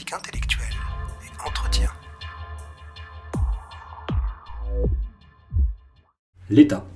et 0.00 1.46
entretien. 1.46 1.90
L'État. 6.48 6.86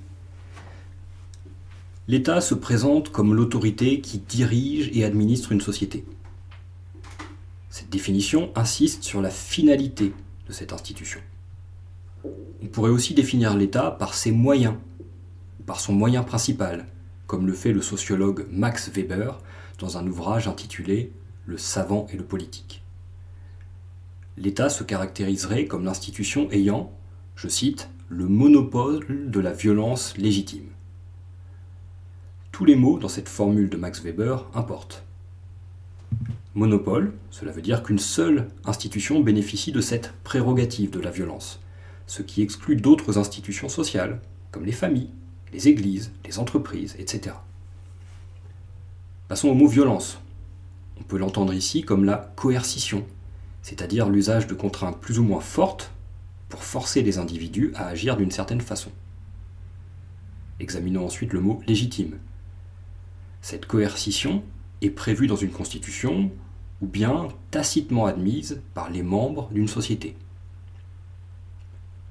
L'État 2.08 2.40
se 2.40 2.54
présente 2.54 3.10
comme 3.10 3.34
l'autorité 3.34 4.00
qui 4.00 4.18
dirige 4.18 4.90
et 4.96 5.04
administre 5.04 5.52
une 5.52 5.60
société. 5.60 6.06
Cette 7.68 7.90
définition 7.90 8.50
insiste 8.54 9.02
sur 9.02 9.20
la 9.20 9.30
finalité 9.30 10.14
de 10.48 10.52
cette 10.52 10.72
institution. 10.72 11.20
On 12.24 12.66
pourrait 12.66 12.90
aussi 12.90 13.12
définir 13.12 13.56
l'État 13.56 13.90
par 13.90 14.14
ses 14.14 14.32
moyens, 14.32 14.74
par 15.66 15.80
son 15.80 15.92
moyen 15.92 16.22
principal, 16.22 16.86
comme 17.26 17.46
le 17.46 17.52
fait 17.52 17.72
le 17.72 17.82
sociologue 17.82 18.46
Max 18.50 18.88
Weber 18.88 19.38
dans 19.78 19.98
un 19.98 20.06
ouvrage 20.06 20.48
intitulé 20.48 21.12
Le 21.44 21.58
savant 21.58 22.06
et 22.12 22.16
le 22.16 22.24
politique. 22.24 22.85
L'État 24.38 24.68
se 24.68 24.84
caractériserait 24.84 25.64
comme 25.64 25.84
l'institution 25.84 26.50
ayant, 26.50 26.92
je 27.36 27.48
cite, 27.48 27.88
le 28.08 28.26
monopole 28.26 29.30
de 29.30 29.40
la 29.40 29.52
violence 29.52 30.16
légitime. 30.18 30.68
Tous 32.52 32.64
les 32.64 32.76
mots 32.76 32.98
dans 32.98 33.08
cette 33.08 33.28
formule 33.28 33.70
de 33.70 33.76
Max 33.76 34.02
Weber 34.02 34.46
importent. 34.54 35.04
Monopole, 36.54 37.12
cela 37.30 37.52
veut 37.52 37.62
dire 37.62 37.82
qu'une 37.82 37.98
seule 37.98 38.48
institution 38.64 39.20
bénéficie 39.20 39.72
de 39.72 39.80
cette 39.80 40.12
prérogative 40.22 40.90
de 40.90 41.00
la 41.00 41.10
violence, 41.10 41.60
ce 42.06 42.22
qui 42.22 42.42
exclut 42.42 42.76
d'autres 42.76 43.18
institutions 43.18 43.68
sociales, 43.68 44.20
comme 44.52 44.64
les 44.64 44.72
familles, 44.72 45.10
les 45.52 45.68
églises, 45.68 46.12
les 46.24 46.38
entreprises, 46.38 46.94
etc. 46.98 47.36
Passons 49.28 49.48
au 49.48 49.54
mot 49.54 49.66
violence. 49.66 50.20
On 50.98 51.02
peut 51.02 51.18
l'entendre 51.18 51.52
ici 51.52 51.82
comme 51.82 52.04
la 52.04 52.32
coercition, 52.36 53.06
c'est-à-dire 53.66 54.08
l'usage 54.08 54.46
de 54.46 54.54
contraintes 54.54 55.00
plus 55.00 55.18
ou 55.18 55.24
moins 55.24 55.40
fortes 55.40 55.90
pour 56.48 56.62
forcer 56.62 57.02
les 57.02 57.18
individus 57.18 57.72
à 57.74 57.88
agir 57.88 58.16
d'une 58.16 58.30
certaine 58.30 58.60
façon. 58.60 58.92
Examinons 60.60 61.04
ensuite 61.04 61.32
le 61.32 61.40
mot 61.40 61.60
légitime. 61.66 62.16
Cette 63.42 63.66
coercition 63.66 64.44
est 64.82 64.90
prévue 64.90 65.26
dans 65.26 65.34
une 65.34 65.50
constitution 65.50 66.30
ou 66.80 66.86
bien 66.86 67.26
tacitement 67.50 68.06
admise 68.06 68.62
par 68.72 68.88
les 68.88 69.02
membres 69.02 69.48
d'une 69.50 69.66
société. 69.66 70.14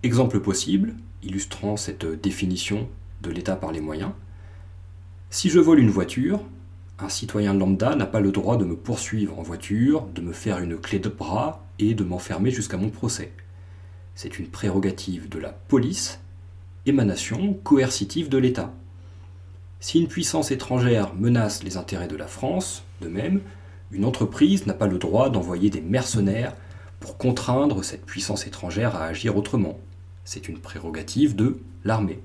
Exemple 0.03 0.41
possible, 0.41 0.93
illustrant 1.23 1.77
cette 1.77 2.05
définition 2.05 2.89
de 3.21 3.31
l'État 3.31 3.55
par 3.55 3.71
les 3.71 3.79
moyens. 3.79 4.11
Si 5.29 5.49
je 5.49 5.61
vole 5.61 5.79
une 5.79 5.89
voiture, 5.89 6.41
un 6.99 7.09
citoyen 7.09 7.53
lambda 7.53 7.95
n'a 7.95 8.05
pas 8.05 8.21
le 8.21 8.31
droit 8.31 8.57
de 8.57 8.63
me 8.63 8.75
poursuivre 8.75 9.37
en 9.37 9.43
voiture, 9.43 10.07
de 10.15 10.21
me 10.21 10.31
faire 10.31 10.59
une 10.59 10.77
clé 10.77 10.99
de 10.99 11.09
bras 11.09 11.65
et 11.77 11.93
de 11.93 12.03
m'enfermer 12.03 12.51
jusqu'à 12.51 12.77
mon 12.77 12.89
procès. 12.89 13.33
C'est 14.15 14.39
une 14.39 14.47
prérogative 14.47 15.27
de 15.27 15.39
la 15.39 15.49
police, 15.49 16.21
émanation 16.85 17.53
coercitive 17.63 18.29
de 18.29 18.37
l'État. 18.37 18.73
Si 19.81 19.99
une 19.99 20.07
puissance 20.07 20.51
étrangère 20.51 21.13
menace 21.15 21.63
les 21.63 21.75
intérêts 21.75 22.07
de 22.07 22.15
la 22.15 22.27
France, 22.27 22.83
de 23.01 23.09
même, 23.09 23.41
une 23.91 24.05
entreprise 24.05 24.65
n'a 24.65 24.73
pas 24.73 24.87
le 24.87 24.97
droit 24.97 25.29
d'envoyer 25.29 25.69
des 25.69 25.81
mercenaires 25.81 26.55
pour 27.01 27.17
contraindre 27.17 27.83
cette 27.83 28.05
puissance 28.05 28.47
étrangère 28.47 28.95
à 28.95 29.03
agir 29.03 29.35
autrement. 29.35 29.77
C'est 30.23 30.47
une 30.47 30.59
prérogative 30.59 31.35
de 31.35 31.59
l'armée. 31.83 32.19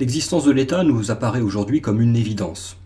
L'existence 0.00 0.44
de 0.44 0.50
l'État 0.50 0.82
nous 0.82 1.12
apparaît 1.12 1.40
aujourd'hui 1.40 1.80
comme 1.80 2.00
une 2.00 2.16
évidence. 2.16 2.76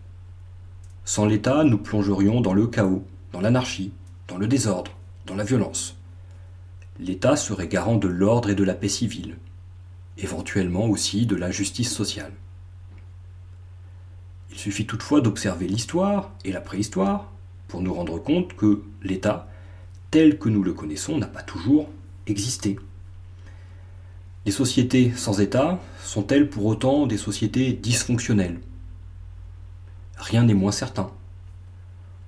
Sans 1.05 1.25
l'État, 1.25 1.63
nous 1.63 1.79
plongerions 1.79 2.39
dans 2.39 2.53
le 2.53 2.67
chaos, 2.67 3.03
dans 3.33 3.41
l'anarchie, 3.41 3.91
dans 4.27 4.37
le 4.37 4.47
désordre, 4.47 4.91
dans 5.25 5.35
la 5.35 5.43
violence. 5.43 5.97
L'État 6.99 7.35
serait 7.35 7.67
garant 7.67 7.95
de 7.95 8.07
l'ordre 8.07 8.51
et 8.51 8.55
de 8.55 8.63
la 8.63 8.75
paix 8.75 8.89
civile, 8.89 9.37
éventuellement 10.19 10.85
aussi 10.85 11.25
de 11.25 11.35
la 11.35 11.49
justice 11.49 11.91
sociale. 11.91 12.33
Il 14.51 14.57
suffit 14.59 14.85
toutefois 14.85 15.21
d'observer 15.21 15.67
l'histoire 15.67 16.31
et 16.45 16.51
la 16.51 16.61
préhistoire 16.61 17.31
pour 17.67 17.81
nous 17.81 17.93
rendre 17.93 18.19
compte 18.19 18.55
que 18.55 18.83
l'État, 19.01 19.47
tel 20.11 20.37
que 20.37 20.49
nous 20.49 20.61
le 20.61 20.73
connaissons, 20.73 21.17
n'a 21.17 21.25
pas 21.25 21.41
toujours 21.41 21.89
existé. 22.27 22.77
Les 24.45 24.51
sociétés 24.53 25.11
sans 25.17 25.41
État 25.41 25.79
sont-elles 26.01 26.49
pour 26.49 26.65
autant 26.65 27.07
des 27.07 27.17
sociétés 27.17 27.73
dysfonctionnelles? 27.73 28.61
Rien 30.17 30.43
n'est 30.43 30.53
moins 30.53 30.71
certain. 30.71 31.11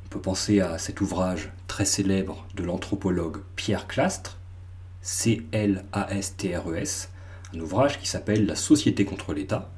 On 0.06 0.10
peut 0.10 0.20
penser 0.20 0.60
à 0.60 0.78
cet 0.78 1.00
ouvrage 1.00 1.54
très 1.68 1.86
célèbre 1.86 2.46
de 2.54 2.64
l'anthropologue 2.64 3.38
Pierre 3.56 3.88
Clastre, 3.88 4.38
C-L-A-S-T-R-E-S, 5.02 5.80
e 7.54 7.58
un 7.58 7.62
ouvrage 7.62 7.98
qui 7.98 8.08
s'appelle 8.08 8.46
La 8.46 8.56
société 8.56 9.06
contre 9.06 9.34
l'État, 9.34 9.72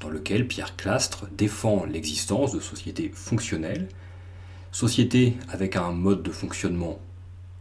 dans 0.00 0.08
lequel 0.08 0.48
Pierre 0.48 0.74
Clastre 0.76 1.28
défend 1.30 1.84
l'existence 1.84 2.52
de 2.52 2.60
sociétés 2.60 3.12
fonctionnelles, 3.14 3.88
sociétés 4.72 5.36
avec 5.48 5.76
un 5.76 5.92
mode 5.92 6.24
de 6.24 6.32
fonctionnement 6.32 6.98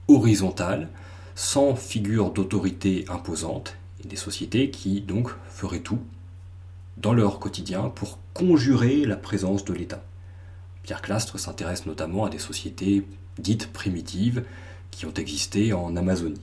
horizontal, 0.08 0.90
sans 1.36 1.76
figure 1.76 2.32
d'autorité 2.32 3.06
imposante 3.10 3.78
des 4.08 4.16
sociétés 4.16 4.72
qui 4.72 5.02
donc 5.02 5.30
feraient 5.50 5.82
tout 5.82 6.00
dans 6.98 7.14
leur 7.14 7.40
quotidien 7.40 7.90
pour 7.90 8.20
conjurer 8.34 9.06
la 9.06 9.16
présence 9.16 9.66
de 9.66 9.74
l'État. 9.74 10.04
Pierre 10.84 11.02
Clastre 11.02 11.40
s'intéresse 11.40 11.86
notamment 11.86 12.26
à 12.26 12.30
des 12.30 12.40
sociétés 12.40 13.06
dites 13.38 13.72
primitives 13.72 14.44
qui 14.92 15.06
ont 15.06 15.14
existé 15.14 15.74
en 15.74 15.96
Amazonie. 15.96 16.42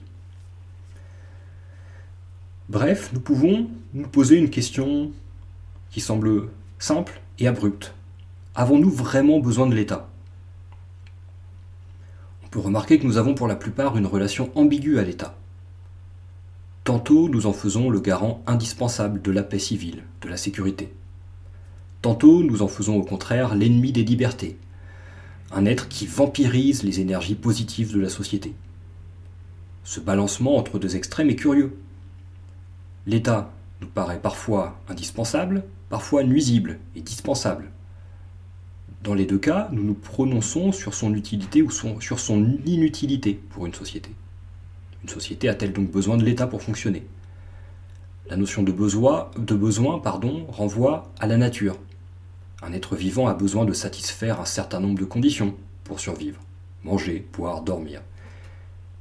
Bref, 2.69 3.11
nous 3.13 3.19
pouvons 3.19 3.69
nous 3.93 4.07
poser 4.07 4.37
une 4.37 4.49
question 4.49 5.11
qui 5.91 6.01
semble 6.01 6.49
simple 6.79 7.21
et 7.39 7.47
abrupte. 7.47 7.93
Avons-nous 8.55 8.89
vraiment 8.89 9.39
besoin 9.39 9.67
de 9.67 9.75
l'État? 9.75 10.09
On 12.43 12.47
peut 12.47 12.59
remarquer 12.59 12.97
que 12.97 13.05
nous 13.05 13.17
avons 13.17 13.35
pour 13.35 13.47
la 13.47 13.55
plupart 13.55 13.97
une 13.97 14.05
relation 14.05 14.51
ambiguë 14.55 14.99
à 14.99 15.03
l'État. 15.03 15.37
Tantôt 16.85 17.29
nous 17.29 17.47
en 17.47 17.51
faisons 17.51 17.89
le 17.89 17.99
garant 17.99 18.43
indispensable 18.45 19.19
de 19.19 19.31
la 19.31 19.41
paix 19.41 19.57
civile, 19.57 20.03
de 20.21 20.29
la 20.29 20.37
sécurité. 20.37 20.93
Tantôt 22.03 22.43
nous 22.43 22.61
en 22.61 22.67
faisons 22.67 22.97
au 22.97 23.01
contraire 23.01 23.55
l'ennemi 23.55 23.91
des 23.91 24.03
libertés, 24.03 24.59
un 25.51 25.65
être 25.65 25.87
qui 25.87 26.05
vampirise 26.05 26.83
les 26.83 26.99
énergies 26.99 27.33
positives 27.33 27.91
de 27.91 27.99
la 27.99 28.09
société. 28.09 28.53
Ce 29.83 29.99
balancement 29.99 30.57
entre 30.57 30.77
deux 30.77 30.95
extrêmes 30.95 31.31
est 31.31 31.35
curieux. 31.35 31.75
L'État 33.07 33.51
nous 33.81 33.87
paraît 33.87 34.21
parfois 34.21 34.79
indispensable, 34.87 35.63
parfois 35.89 36.23
nuisible 36.23 36.77
et 36.95 37.01
dispensable. 37.01 37.71
Dans 39.03 39.15
les 39.15 39.25
deux 39.25 39.39
cas, 39.39 39.69
nous 39.71 39.83
nous 39.83 39.95
prononçons 39.95 40.71
sur 40.71 40.93
son 40.93 41.15
utilité 41.15 41.63
ou 41.63 41.71
sur 41.71 42.19
son 42.19 42.57
inutilité 42.63 43.33
pour 43.33 43.65
une 43.65 43.73
société. 43.73 44.11
Une 45.05 45.11
société 45.11 45.49
a-t-elle 45.49 45.71
donc 45.71 45.91
besoin 45.91 46.17
de 46.17 46.25
l'État 46.25 46.47
pour 46.47 46.63
fonctionner? 46.63 47.05
La 48.27 48.37
notion 48.37 48.63
de 48.63 48.71
besoin, 48.71 49.29
de 49.37 49.53
besoin 49.53 49.99
pardon, 49.99 50.47
renvoie 50.47 51.11
à 51.19 51.27
la 51.27 51.37
nature. 51.37 51.77
Un 52.63 52.73
être 52.73 52.95
vivant 52.95 53.27
a 53.27 53.35
besoin 53.35 53.65
de 53.65 53.73
satisfaire 53.73 54.41
un 54.41 54.45
certain 54.45 54.79
nombre 54.79 54.97
de 54.97 55.05
conditions 55.05 55.53
pour 55.83 55.99
survivre. 55.99 56.39
Manger, 56.83 57.23
boire, 57.33 57.61
dormir. 57.61 58.01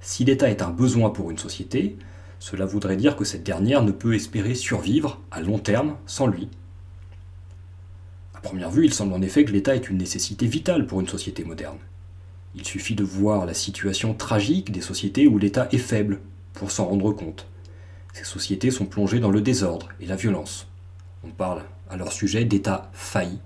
Si 0.02 0.26
l'État 0.26 0.50
est 0.50 0.60
un 0.60 0.68
besoin 0.68 1.08
pour 1.08 1.30
une 1.30 1.38
société, 1.38 1.96
cela 2.38 2.66
voudrait 2.66 2.98
dire 2.98 3.16
que 3.16 3.24
cette 3.24 3.42
dernière 3.42 3.82
ne 3.82 3.90
peut 3.90 4.14
espérer 4.14 4.54
survivre 4.54 5.22
à 5.30 5.40
long 5.40 5.58
terme 5.58 5.96
sans 6.04 6.26
lui. 6.26 6.50
À 8.34 8.40
première 8.40 8.70
vue, 8.70 8.84
il 8.84 8.92
semble 8.92 9.14
en 9.14 9.22
effet 9.22 9.46
que 9.46 9.52
l'État 9.52 9.74
est 9.74 9.88
une 9.88 9.96
nécessité 9.96 10.46
vitale 10.46 10.86
pour 10.86 11.00
une 11.00 11.08
société 11.08 11.44
moderne. 11.44 11.78
Il 12.56 12.64
suffit 12.64 12.94
de 12.94 13.04
voir 13.04 13.46
la 13.46 13.54
situation 13.54 14.14
tragique 14.14 14.70
des 14.70 14.80
sociétés 14.80 15.26
où 15.26 15.38
l'État 15.38 15.68
est 15.72 15.78
faible 15.78 16.20
pour 16.52 16.70
s'en 16.70 16.86
rendre 16.86 17.12
compte. 17.12 17.48
Ces 18.12 18.24
sociétés 18.24 18.70
sont 18.70 18.86
plongées 18.86 19.18
dans 19.18 19.30
le 19.30 19.40
désordre 19.40 19.88
et 20.00 20.06
la 20.06 20.14
violence. 20.14 20.68
On 21.24 21.30
parle 21.30 21.64
à 21.90 21.96
leur 21.96 22.12
sujet 22.12 22.44
d'État 22.44 22.90
failli 22.92 23.40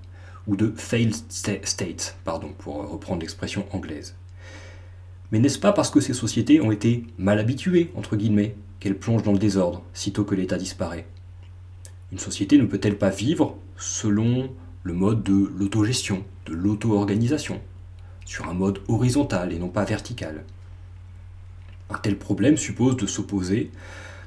ou 0.46 0.56
de 0.56 0.72
failed 0.76 1.14
state, 1.14 2.16
pardon, 2.24 2.52
pour 2.58 2.76
reprendre 2.90 3.20
l'expression 3.20 3.64
anglaise. 3.72 4.14
Mais 5.32 5.38
n'est-ce 5.38 5.58
pas 5.58 5.72
parce 5.72 5.90
que 5.90 6.00
ces 6.00 6.14
sociétés 6.14 6.60
ont 6.60 6.70
été 6.70 7.06
mal 7.18 7.38
habituées, 7.38 7.90
entre 7.94 8.16
guillemets, 8.16 8.56
qu'elles 8.80 8.98
plongent 8.98 9.22
dans 9.22 9.32
le 9.32 9.38
désordre 9.38 9.82
sitôt 9.92 10.24
que 10.24 10.34
l'État 10.34 10.56
disparaît? 10.56 11.06
Une 12.12 12.18
société 12.18 12.56
ne 12.58 12.64
peut-elle 12.64 12.96
pas 12.96 13.10
vivre 13.10 13.56
selon 13.76 14.50
le 14.82 14.92
mode 14.94 15.22
de 15.22 15.50
l'autogestion, 15.56 16.24
de 16.46 16.54
l'auto-organisation, 16.54 17.60
sur 18.28 18.46
un 18.46 18.52
mode 18.52 18.80
horizontal 18.88 19.54
et 19.54 19.58
non 19.58 19.70
pas 19.70 19.84
vertical. 19.84 20.44
Un 21.88 21.96
tel 21.96 22.18
problème 22.18 22.58
suppose 22.58 22.98
de 22.98 23.06
s'opposer, 23.06 23.70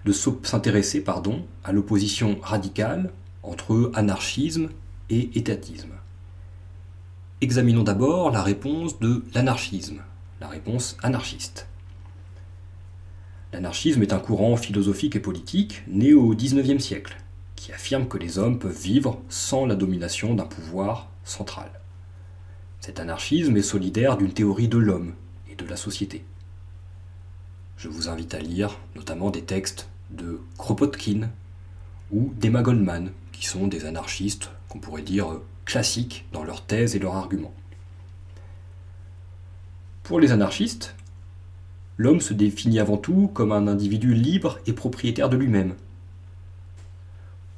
de 0.06 0.12
s'intéresser 0.12 1.02
pardon, 1.02 1.46
à 1.64 1.72
l'opposition 1.72 2.40
radicale 2.42 3.12
entre 3.44 3.92
anarchisme 3.94 4.70
et 5.12 5.30
étatisme. 5.38 5.94
Examinons 7.42 7.84
d'abord 7.84 8.32
la 8.32 8.42
réponse 8.42 9.00
de 9.00 9.24
l'anarchisme, 9.36 10.02
La 10.40 10.48
réponse 10.48 10.98
anarchiste. 11.04 11.68
L'anarchisme 13.54 14.02
est 14.02 14.14
un 14.14 14.20
courant 14.20 14.58
philosophique 14.58 15.16
et 15.16 15.20
politique 15.20 15.84
né 15.88 16.16
au 16.16 16.34
XIXe 16.34 16.84
siècle, 16.84 17.18
qui 17.56 17.72
affirme 17.72 18.08
que 18.08 18.18
les 18.18 18.40
hommes 18.40 18.58
peuvent 18.58 18.82
vivre 18.82 19.22
sans 19.30 19.68
la 19.68 19.76
domination 19.76 20.34
d'un 20.34 20.48
pouvoir 20.48 21.12
central. 21.24 21.81
Cet 22.82 23.00
anarchisme 23.00 23.56
est 23.58 23.62
solidaire 23.62 24.18
d'une 24.18 24.34
théorie 24.34 24.68
de 24.68 24.80
l'homme 24.80 25.14
et 25.48 25.56
de 25.56 25.66
la 25.66 25.78
société. 25.78 26.26
Je 27.78 27.88
vous 27.88 28.10
invite 28.10 28.34
à 28.34 28.40
lire 28.40 28.80
notamment 28.96 29.30
des 29.30 29.44
textes 29.44 29.88
de 30.10 30.40
Kropotkin 30.58 31.30
ou 32.12 32.34
d'Emma 32.38 32.64
Goldman, 32.64 33.12
qui 33.32 33.46
sont 33.46 33.68
des 33.68 33.86
anarchistes 33.86 34.50
qu'on 34.68 34.80
pourrait 34.80 35.04
dire 35.04 35.28
classiques 35.66 36.26
dans 36.34 36.44
leurs 36.44 36.66
thèses 36.66 36.96
et 36.96 37.00
leurs 37.00 37.16
arguments. 37.16 37.54
Pour 40.02 40.20
les 40.20 40.32
anarchistes, 40.32 40.96
l'homme 41.98 42.20
se 42.20 42.34
définit 42.34 42.80
avant 42.80 42.98
tout 42.98 43.30
comme 43.32 43.52
un 43.52 43.68
individu 43.68 44.16
libre 44.16 44.58
et 44.66 44.74
propriétaire 44.74 45.30
de 45.30 45.38
lui-même. 45.38 45.76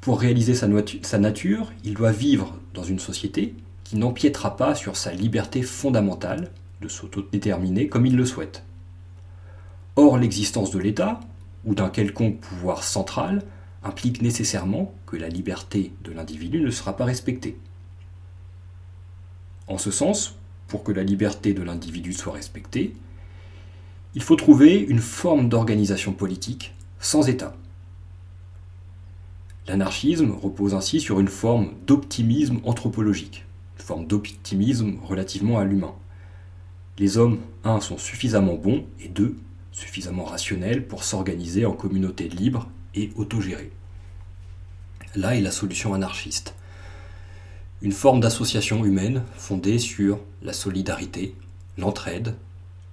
Pour 0.02 0.20
réaliser 0.20 0.54
sa, 0.54 0.68
nature, 1.18 1.72
il 1.86 1.94
doit 1.94 2.12
vivre 2.12 2.60
dans 2.74 2.84
une 2.84 3.00
société 3.00 3.56
qui 3.94 4.00
n'empiétera 4.00 4.58
pas 4.58 4.74
sur 4.74 4.98
sa 4.98 5.14
liberté 5.14 5.62
fondamentale 5.62 6.50
de 6.82 6.88
s'autodéterminer 6.88 7.90
comme 7.90 8.08
il 8.08 8.16
le 8.16 8.26
souhaite. 8.26 8.64
Or, 9.96 10.18
l'existence 10.18 10.72
de 10.72 10.80
l'État, 10.80 11.20
ou 11.64 11.76
d'un 11.76 11.92
quelconque 11.92 12.40
pouvoir 12.40 12.82
central, 12.82 13.44
implique 13.84 14.24
nécessairement 14.24 14.96
que 15.06 15.16
la 15.16 15.30
liberté 15.30 15.94
de 16.04 16.12
l'individu 16.12 16.60
ne 16.60 16.72
sera 16.72 16.98
pas 16.98 17.06
respectée. 17.06 17.56
En 19.68 19.78
ce 19.78 19.92
sens, 19.92 20.40
pour 20.68 20.84
que 20.84 20.92
la 20.92 21.04
liberté 21.04 21.54
de 21.54 21.62
l'individu 21.62 22.14
soit 22.14 22.34
respectée, 22.34 22.96
il 24.16 24.24
faut 24.24 24.36
trouver 24.36 24.80
une 24.80 25.02
forme 25.02 25.50
d'organisation 25.50 26.14
politique 26.14 26.74
sans 27.00 27.30
État. 27.30 27.56
L'anarchisme 29.68 30.32
repose 30.32 30.74
ainsi 30.74 31.00
sur 31.00 31.20
une 31.20 31.28
forme 31.28 31.74
d'optimisme 31.86 32.60
anthropologique, 32.64 33.46
forme 33.78 34.06
d'optimisme 34.08 34.98
relativement 35.04 35.60
à 35.60 35.64
l'humain. 35.64 35.96
Les 36.98 37.18
hommes, 37.18 37.40
un, 37.64 37.80
sont 37.80 37.98
suffisamment 37.98 38.56
bons, 38.56 38.86
et 39.00 39.08
deux, 39.08 39.38
suffisamment 39.72 40.26
rationnels 40.26 40.88
pour 40.88 41.04
s'organiser 41.04 41.66
en 41.66 41.74
communautés 41.74 42.30
libres 42.30 42.70
et 42.96 43.12
autogérées. 43.16 43.72
Là 45.16 45.36
est 45.36 45.42
la 45.42 45.52
solution 45.52 45.94
anarchiste. 45.94 46.56
Une 47.82 47.92
forme 47.92 48.20
d'association 48.20 48.86
humaine 48.86 49.24
fondée 49.36 49.80
sur 49.80 50.20
la 50.42 50.54
solidarité, 50.54 51.36
l'entraide, 51.78 52.36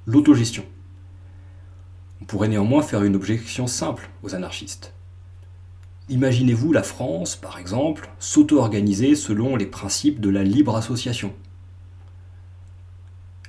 l'autogestion. 0.07 0.65
On 2.21 2.25
pourrait 2.25 2.49
néanmoins 2.49 2.83
faire 2.83 3.05
une 3.05 3.17
objection 3.17 3.67
simple 3.67 4.11
aux 4.23 4.35
anarchistes. 4.35 4.93
Imaginez-vous 6.11 6.73
la 6.73 6.83
France, 6.83 7.37
par 7.37 7.61
exemple, 7.61 8.11
s'auto-organiser 8.19 9.15
selon 9.15 9.55
les 9.55 9.67
principes 9.67 10.21
de 10.21 10.29
la 10.29 10.43
libre 10.43 10.75
association. 10.75 11.33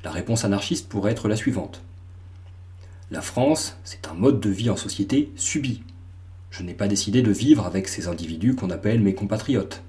La 0.04 0.12
réponse 0.12 0.46
anarchiste 0.46 0.88
pourrait 0.88 1.14
être 1.14 1.28
la 1.28 1.36
suivante. 1.36 1.82
La 3.10 3.22
France, 3.22 3.78
c'est 3.84 4.08
un 4.08 4.14
mode 4.14 4.40
de 4.40 4.52
vie 4.52 4.70
en 4.70 4.78
société 4.78 5.32
subi. 5.36 5.82
Je 6.52 6.62
n'ai 6.62 6.76
pas 6.76 6.88
décidé 6.88 7.24
de 7.24 7.32
vivre 7.32 7.66
avec 7.66 7.88
ces 7.88 8.08
individus 8.08 8.54
qu'on 8.54 8.70
appelle 8.70 9.02
mes 9.02 9.16
compatriotes. 9.16 9.82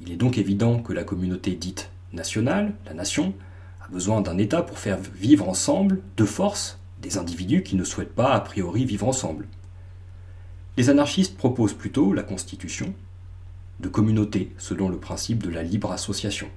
Il 0.00 0.10
est 0.10 0.16
donc 0.16 0.38
évident 0.38 0.80
que 0.80 0.92
la 0.92 1.04
communauté 1.04 1.52
dite 1.52 1.90
nationale, 2.12 2.74
la 2.84 2.94
nation, 2.94 3.32
a 3.80 3.86
besoin 3.92 4.22
d'un 4.22 4.38
État 4.38 4.62
pour 4.62 4.80
faire 4.80 4.98
vivre 4.98 5.48
ensemble, 5.48 6.02
de 6.16 6.24
force, 6.24 6.80
des 7.00 7.16
individus 7.16 7.62
qui 7.62 7.76
ne 7.76 7.84
souhaitent 7.84 8.16
pas 8.16 8.32
a 8.32 8.40
priori 8.40 8.84
vivre 8.84 9.06
ensemble. 9.06 9.46
Les 10.76 10.90
anarchistes 10.90 11.36
proposent 11.38 11.72
plutôt 11.72 12.12
la 12.12 12.22
constitution 12.22 12.92
de 13.80 13.88
communautés 13.88 14.52
selon 14.58 14.90
le 14.90 14.98
principe 14.98 15.42
de 15.42 15.48
la 15.48 15.62
libre 15.62 15.90
association. 15.90 16.50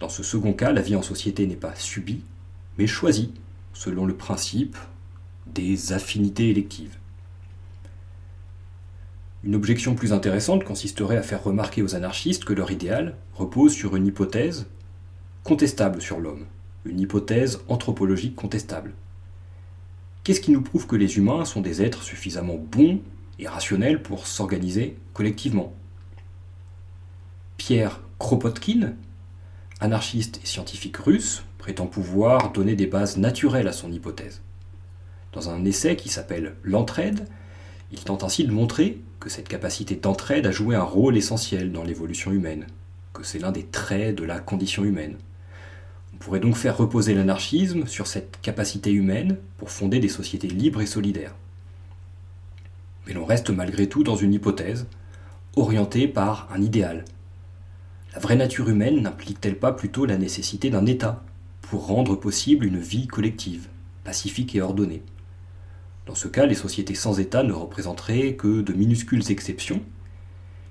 Dans 0.00 0.08
ce 0.08 0.24
second 0.24 0.52
cas, 0.52 0.72
la 0.72 0.82
vie 0.82 0.96
en 0.96 1.02
société 1.02 1.46
n'est 1.46 1.54
pas 1.54 1.76
subie, 1.76 2.22
mais 2.76 2.88
choisie 2.88 3.32
selon 3.72 4.04
le 4.04 4.14
principe 4.14 4.76
des 5.46 5.92
affinités 5.92 6.50
électives. 6.50 6.96
Une 9.44 9.54
objection 9.54 9.94
plus 9.94 10.12
intéressante 10.12 10.64
consisterait 10.64 11.16
à 11.16 11.22
faire 11.22 11.44
remarquer 11.44 11.82
aux 11.82 11.94
anarchistes 11.94 12.44
que 12.44 12.52
leur 12.52 12.72
idéal 12.72 13.14
repose 13.34 13.72
sur 13.72 13.94
une 13.94 14.08
hypothèse 14.08 14.66
contestable 15.44 16.02
sur 16.02 16.18
l'homme, 16.18 16.46
une 16.84 16.98
hypothèse 16.98 17.60
anthropologique 17.68 18.34
contestable. 18.34 18.92
Qu'est-ce 20.26 20.40
qui 20.40 20.50
nous 20.50 20.60
prouve 20.60 20.88
que 20.88 20.96
les 20.96 21.18
humains 21.18 21.44
sont 21.44 21.60
des 21.60 21.82
êtres 21.82 22.02
suffisamment 22.02 22.56
bons 22.56 23.00
et 23.38 23.46
rationnels 23.46 24.02
pour 24.02 24.26
s'organiser 24.26 24.96
collectivement? 25.14 25.72
Pierre 27.58 28.00
Kropotkin, 28.18 28.94
anarchiste 29.78 30.40
et 30.42 30.46
scientifique 30.46 30.96
russe, 30.96 31.44
prétend 31.58 31.86
pouvoir 31.86 32.50
donner 32.50 32.74
des 32.74 32.88
bases 32.88 33.18
naturelles 33.18 33.68
à 33.68 33.72
son 33.72 33.92
hypothèse. 33.92 34.42
Dans 35.32 35.48
un 35.48 35.64
essai 35.64 35.94
qui 35.94 36.08
s'appelle 36.08 36.56
L'entraide, 36.64 37.28
il 37.92 38.00
tente 38.00 38.24
ainsi 38.24 38.42
de 38.42 38.50
montrer 38.50 39.00
que 39.20 39.30
cette 39.30 39.46
capacité 39.46 39.94
d'entraide 39.94 40.48
a 40.48 40.50
joué 40.50 40.74
un 40.74 40.82
rôle 40.82 41.16
essentiel 41.16 41.70
dans 41.70 41.84
l'évolution 41.84 42.32
humaine, 42.32 42.66
que 43.12 43.22
c'est 43.22 43.38
l'un 43.38 43.52
des 43.52 43.66
traits 43.66 44.16
de 44.16 44.24
la 44.24 44.40
condition 44.40 44.82
humaine. 44.82 45.18
On 46.16 46.24
pourrait 46.24 46.40
donc 46.40 46.56
faire 46.56 46.78
reposer 46.78 47.12
l'anarchisme 47.12 47.86
sur 47.86 48.06
cette 48.06 48.40
capacité 48.40 48.90
humaine 48.90 49.36
pour 49.58 49.70
fonder 49.70 49.98
des 49.98 50.08
sociétés 50.08 50.48
libres 50.48 50.80
et 50.80 50.86
solidaires. 50.86 51.34
Mais 53.06 53.12
l'on 53.12 53.26
reste 53.26 53.50
malgré 53.50 53.86
tout 53.86 54.02
dans 54.02 54.16
une 54.16 54.32
hypothèse, 54.32 54.86
orientée 55.56 56.08
par 56.08 56.48
un 56.50 56.62
idéal. 56.62 57.04
La 58.14 58.18
vraie 58.18 58.34
nature 58.34 58.70
humaine 58.70 59.02
n'implique-t-elle 59.02 59.58
pas 59.58 59.72
plutôt 59.72 60.06
la 60.06 60.16
nécessité 60.16 60.70
d'un 60.70 60.86
État 60.86 61.22
pour 61.60 61.86
rendre 61.86 62.16
possible 62.16 62.64
une 62.64 62.80
vie 62.80 63.06
collective, 63.08 63.68
pacifique 64.02 64.54
et 64.54 64.62
ordonnée? 64.62 65.02
Dans 66.06 66.14
ce 66.14 66.28
cas, 66.28 66.46
les 66.46 66.54
sociétés 66.54 66.94
sans 66.94 67.20
État 67.20 67.42
ne 67.42 67.52
représenteraient 67.52 68.36
que 68.36 68.62
de 68.62 68.72
minuscules 68.72 69.30
exceptions 69.30 69.82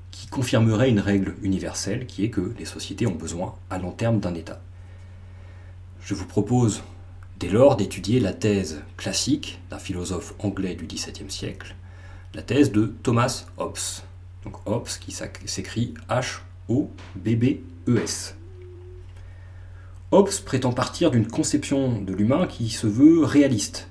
qui 0.09 0.25
confirmeraient 0.25 0.89
une 0.89 0.99
règle 0.99 1.35
universelle 1.43 2.07
qui 2.07 2.23
est 2.23 2.31
que 2.31 2.51
les 2.57 2.65
sociétés 2.65 3.05
ont 3.05 3.13
besoin 3.13 3.53
à 3.69 3.77
long 3.77 3.91
terme 3.91 4.19
d'un 4.19 4.33
État. 4.33 4.59
Je 6.05 6.13
vous 6.13 6.27
propose 6.27 6.83
dès 7.39 7.49
lors 7.49 7.75
d'étudier 7.75 8.19
la 8.19 8.31
thèse 8.31 8.83
classique 8.95 9.59
d'un 9.71 9.79
philosophe 9.79 10.35
anglais 10.37 10.75
du 10.75 10.85
XVIIe 10.85 11.31
siècle, 11.31 11.75
la 12.35 12.43
thèse 12.43 12.71
de 12.71 12.93
Thomas 13.01 13.47
Hobbes. 13.57 14.03
Donc 14.43 14.57
Hobbes 14.67 14.87
qui 14.99 15.11
s'écrit 15.45 15.95
H-O-B-B-E-S. 16.07 16.85
Hobbes 20.11 20.41
prétend 20.45 20.73
partir 20.73 21.09
d'une 21.09 21.25
conception 21.25 21.99
de 21.99 22.13
l'humain 22.13 22.45
qui 22.45 22.69
se 22.69 22.85
veut 22.85 23.25
réaliste, 23.25 23.89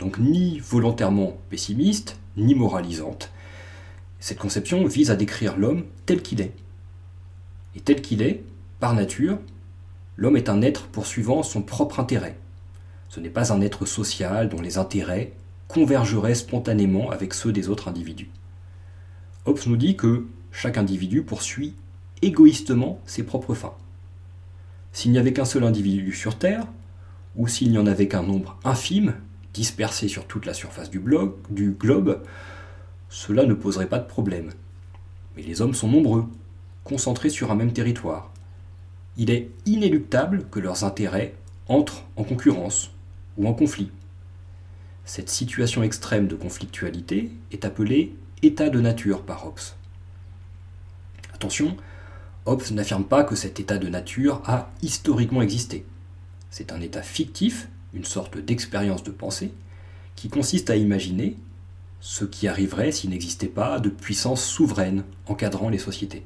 donc 0.00 0.18
ni 0.18 0.58
volontairement 0.58 1.38
pessimiste, 1.50 2.18
ni 2.36 2.56
moralisante. 2.56 3.30
Cette 4.18 4.40
conception 4.40 4.84
vise 4.88 5.12
à 5.12 5.14
décrire 5.14 5.56
l'homme 5.56 5.84
tel 6.04 6.20
qu'il 6.20 6.40
est. 6.40 6.56
Et 7.76 7.80
tel 7.80 8.02
qu'il 8.02 8.22
est, 8.22 8.42
par 8.80 8.92
nature, 8.92 9.38
L'homme 10.16 10.36
est 10.36 10.48
un 10.48 10.62
être 10.62 10.86
poursuivant 10.86 11.42
son 11.42 11.62
propre 11.62 12.00
intérêt. 12.00 12.36
Ce 13.08 13.20
n'est 13.20 13.30
pas 13.30 13.52
un 13.52 13.60
être 13.60 13.86
social 13.86 14.48
dont 14.48 14.60
les 14.60 14.78
intérêts 14.78 15.32
convergeraient 15.68 16.34
spontanément 16.34 17.10
avec 17.10 17.34
ceux 17.34 17.52
des 17.52 17.68
autres 17.68 17.88
individus. 17.88 18.30
Hobbes 19.46 19.60
nous 19.66 19.76
dit 19.76 19.96
que 19.96 20.26
chaque 20.52 20.78
individu 20.78 21.22
poursuit 21.22 21.74
égoïstement 22.22 23.00
ses 23.06 23.24
propres 23.24 23.54
fins. 23.54 23.74
S'il 24.92 25.10
n'y 25.10 25.18
avait 25.18 25.32
qu'un 25.32 25.44
seul 25.44 25.64
individu 25.64 26.12
sur 26.12 26.38
Terre, 26.38 26.66
ou 27.36 27.48
s'il 27.48 27.70
n'y 27.70 27.78
en 27.78 27.86
avait 27.86 28.08
qu'un 28.08 28.22
nombre 28.22 28.56
infime, 28.64 29.14
dispersé 29.52 30.08
sur 30.08 30.26
toute 30.26 30.46
la 30.46 30.54
surface 30.54 30.90
du, 30.90 31.02
du 31.50 31.70
globe, 31.72 32.22
cela 33.08 33.44
ne 33.44 33.54
poserait 33.54 33.88
pas 33.88 33.98
de 33.98 34.06
problème. 34.06 34.50
Mais 35.36 35.42
les 35.42 35.60
hommes 35.60 35.74
sont 35.74 35.88
nombreux, 35.88 36.26
concentrés 36.84 37.30
sur 37.30 37.50
un 37.50 37.56
même 37.56 37.72
territoire 37.72 38.30
il 39.16 39.30
est 39.30 39.50
inéluctable 39.66 40.46
que 40.50 40.60
leurs 40.60 40.84
intérêts 40.84 41.34
entrent 41.68 42.04
en 42.16 42.24
concurrence 42.24 42.90
ou 43.36 43.46
en 43.46 43.54
conflit. 43.54 43.90
Cette 45.04 45.30
situation 45.30 45.82
extrême 45.82 46.28
de 46.28 46.34
conflictualité 46.34 47.30
est 47.52 47.64
appelée 47.64 48.14
état 48.42 48.70
de 48.70 48.80
nature 48.80 49.22
par 49.22 49.46
Hobbes. 49.46 49.60
Attention, 51.34 51.76
Hobbes 52.46 52.70
n'affirme 52.72 53.04
pas 53.04 53.24
que 53.24 53.36
cet 53.36 53.60
état 53.60 53.78
de 53.78 53.88
nature 53.88 54.42
a 54.46 54.70
historiquement 54.82 55.42
existé. 55.42 55.84
C'est 56.50 56.72
un 56.72 56.80
état 56.80 57.02
fictif, 57.02 57.68
une 57.92 58.04
sorte 58.04 58.38
d'expérience 58.38 59.02
de 59.02 59.10
pensée, 59.10 59.52
qui 60.16 60.28
consiste 60.28 60.70
à 60.70 60.76
imaginer 60.76 61.36
ce 62.00 62.24
qui 62.24 62.48
arriverait 62.48 62.92
s'il 62.92 63.10
n'existait 63.10 63.46
pas 63.46 63.80
de 63.80 63.88
puissance 63.88 64.44
souveraine 64.44 65.04
encadrant 65.26 65.70
les 65.70 65.78
sociétés. 65.78 66.24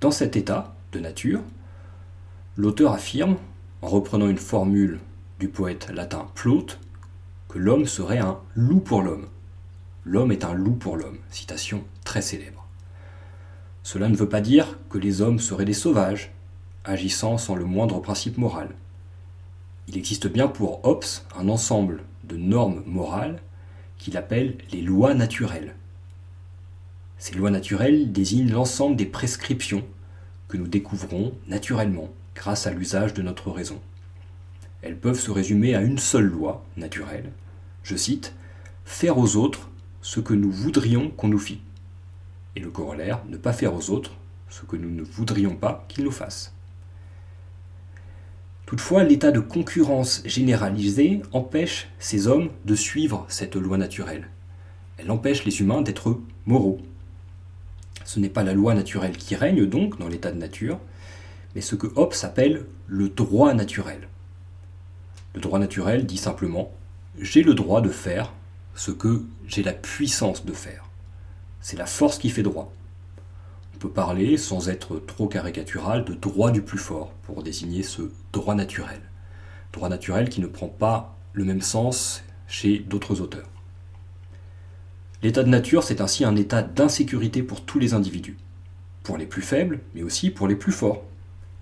Dans 0.00 0.10
cet 0.10 0.36
état, 0.36 0.74
nature, 1.00 1.40
l'auteur 2.56 2.92
affirme, 2.92 3.36
en 3.82 3.88
reprenant 3.88 4.28
une 4.28 4.38
formule 4.38 5.00
du 5.38 5.48
poète 5.48 5.90
latin 5.90 6.28
Plaute, 6.34 6.78
que 7.48 7.58
l'homme 7.58 7.86
serait 7.86 8.18
un 8.18 8.38
loup 8.54 8.80
pour 8.80 9.02
l'homme. 9.02 9.26
L'homme 10.04 10.32
est 10.32 10.44
un 10.44 10.54
loup 10.54 10.74
pour 10.74 10.96
l'homme. 10.96 11.18
Citation 11.30 11.84
très 12.04 12.22
célèbre. 12.22 12.66
Cela 13.82 14.08
ne 14.08 14.16
veut 14.16 14.28
pas 14.28 14.40
dire 14.40 14.78
que 14.88 14.98
les 14.98 15.20
hommes 15.20 15.38
seraient 15.38 15.64
des 15.64 15.72
sauvages, 15.72 16.32
agissant 16.84 17.38
sans 17.38 17.54
le 17.54 17.64
moindre 17.64 18.00
principe 18.00 18.38
moral. 18.38 18.70
Il 19.88 19.96
existe 19.96 20.26
bien 20.26 20.48
pour 20.48 20.84
Hobbes 20.84 21.04
un 21.36 21.48
ensemble 21.48 22.02
de 22.24 22.36
normes 22.36 22.82
morales 22.86 23.40
qu'il 23.98 24.16
appelle 24.16 24.56
les 24.72 24.80
lois 24.80 25.14
naturelles. 25.14 25.74
Ces 27.18 27.34
lois 27.34 27.50
naturelles 27.50 28.12
désignent 28.12 28.50
l'ensemble 28.50 28.96
des 28.96 29.06
prescriptions 29.06 29.84
que 30.48 30.56
nous 30.56 30.66
découvrons 30.66 31.32
naturellement 31.46 32.10
grâce 32.34 32.66
à 32.66 32.72
l'usage 32.72 33.14
de 33.14 33.22
notre 33.22 33.50
raison. 33.50 33.80
Elles 34.82 34.98
peuvent 34.98 35.20
se 35.20 35.30
résumer 35.30 35.74
à 35.74 35.82
une 35.82 35.98
seule 35.98 36.26
loi 36.26 36.64
naturelle, 36.76 37.30
je 37.82 37.96
cite, 37.96 38.34
Faire 38.84 39.16
aux 39.16 39.36
autres 39.36 39.70
ce 40.02 40.20
que 40.20 40.34
nous 40.34 40.50
voudrions 40.50 41.10
qu'on 41.10 41.28
nous 41.28 41.38
fît 41.38 41.60
et 42.56 42.60
le 42.60 42.70
corollaire, 42.70 43.22
ne 43.28 43.36
pas 43.36 43.52
faire 43.52 43.74
aux 43.74 43.90
autres 43.90 44.12
ce 44.48 44.64
que 44.64 44.76
nous 44.76 44.90
ne 44.90 45.02
voudrions 45.02 45.56
pas 45.56 45.84
qu'ils 45.88 46.04
nous 46.04 46.10
fassent. 46.10 46.54
Toutefois, 48.66 49.04
l'état 49.04 49.30
de 49.30 49.40
concurrence 49.40 50.22
généralisée 50.24 51.20
empêche 51.32 51.88
ces 51.98 52.28
hommes 52.28 52.50
de 52.64 52.74
suivre 52.74 53.26
cette 53.28 53.56
loi 53.56 53.76
naturelle. 53.76 54.28
Elle 54.96 55.10
empêche 55.10 55.44
les 55.44 55.60
humains 55.60 55.82
d'être 55.82 56.18
moraux. 56.46 56.80
Ce 58.04 58.20
n'est 58.20 58.28
pas 58.28 58.42
la 58.42 58.54
loi 58.54 58.74
naturelle 58.74 59.16
qui 59.16 59.34
règne 59.34 59.66
donc 59.66 59.98
dans 59.98 60.08
l'état 60.08 60.30
de 60.30 60.38
nature, 60.38 60.78
mais 61.54 61.60
ce 61.60 61.74
que 61.74 61.86
Hobbes 61.96 62.14
appelle 62.22 62.66
le 62.86 63.08
droit 63.08 63.54
naturel. 63.54 64.08
Le 65.34 65.40
droit 65.40 65.58
naturel 65.58 66.06
dit 66.06 66.18
simplement 66.18 66.72
j'ai 67.18 67.42
le 67.42 67.54
droit 67.54 67.80
de 67.80 67.88
faire 67.88 68.32
ce 68.74 68.90
que 68.90 69.24
j'ai 69.46 69.62
la 69.62 69.72
puissance 69.72 70.44
de 70.44 70.52
faire. 70.52 70.84
C'est 71.60 71.78
la 71.78 71.86
force 71.86 72.18
qui 72.18 72.30
fait 72.30 72.42
droit. 72.42 72.72
On 73.74 73.78
peut 73.78 73.90
parler, 73.90 74.36
sans 74.36 74.68
être 74.68 74.98
trop 74.98 75.28
caricatural, 75.28 76.04
de 76.04 76.14
droit 76.14 76.50
du 76.50 76.62
plus 76.62 76.78
fort 76.78 77.12
pour 77.22 77.42
désigner 77.42 77.82
ce 77.82 78.02
droit 78.32 78.54
naturel. 78.54 79.00
Droit 79.72 79.88
naturel 79.88 80.28
qui 80.28 80.40
ne 80.40 80.46
prend 80.46 80.68
pas 80.68 81.16
le 81.32 81.44
même 81.44 81.62
sens 81.62 82.22
chez 82.46 82.78
d'autres 82.78 83.20
auteurs. 83.20 83.48
L'état 85.24 85.42
de 85.42 85.48
nature, 85.48 85.82
c'est 85.82 86.02
ainsi 86.02 86.22
un 86.22 86.36
état 86.36 86.60
d'insécurité 86.62 87.42
pour 87.42 87.62
tous 87.62 87.78
les 87.78 87.94
individus, 87.94 88.36
pour 89.02 89.16
les 89.16 89.24
plus 89.24 89.40
faibles, 89.40 89.80
mais 89.94 90.02
aussi 90.02 90.28
pour 90.28 90.46
les 90.46 90.54
plus 90.54 90.70
forts, 90.70 91.02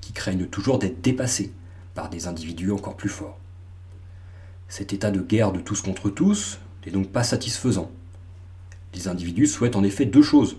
qui 0.00 0.12
craignent 0.12 0.46
toujours 0.46 0.80
d'être 0.80 1.00
dépassés 1.00 1.52
par 1.94 2.10
des 2.10 2.26
individus 2.26 2.72
encore 2.72 2.96
plus 2.96 3.08
forts. 3.08 3.38
Cet 4.66 4.92
état 4.92 5.12
de 5.12 5.20
guerre 5.20 5.52
de 5.52 5.60
tous 5.60 5.80
contre 5.80 6.10
tous 6.10 6.58
n'est 6.84 6.90
donc 6.90 7.12
pas 7.12 7.22
satisfaisant, 7.22 7.88
les 8.94 9.06
individus 9.06 9.46
souhaitent 9.46 9.76
en 9.76 9.84
effet 9.84 10.06
deux 10.06 10.22
choses. 10.22 10.56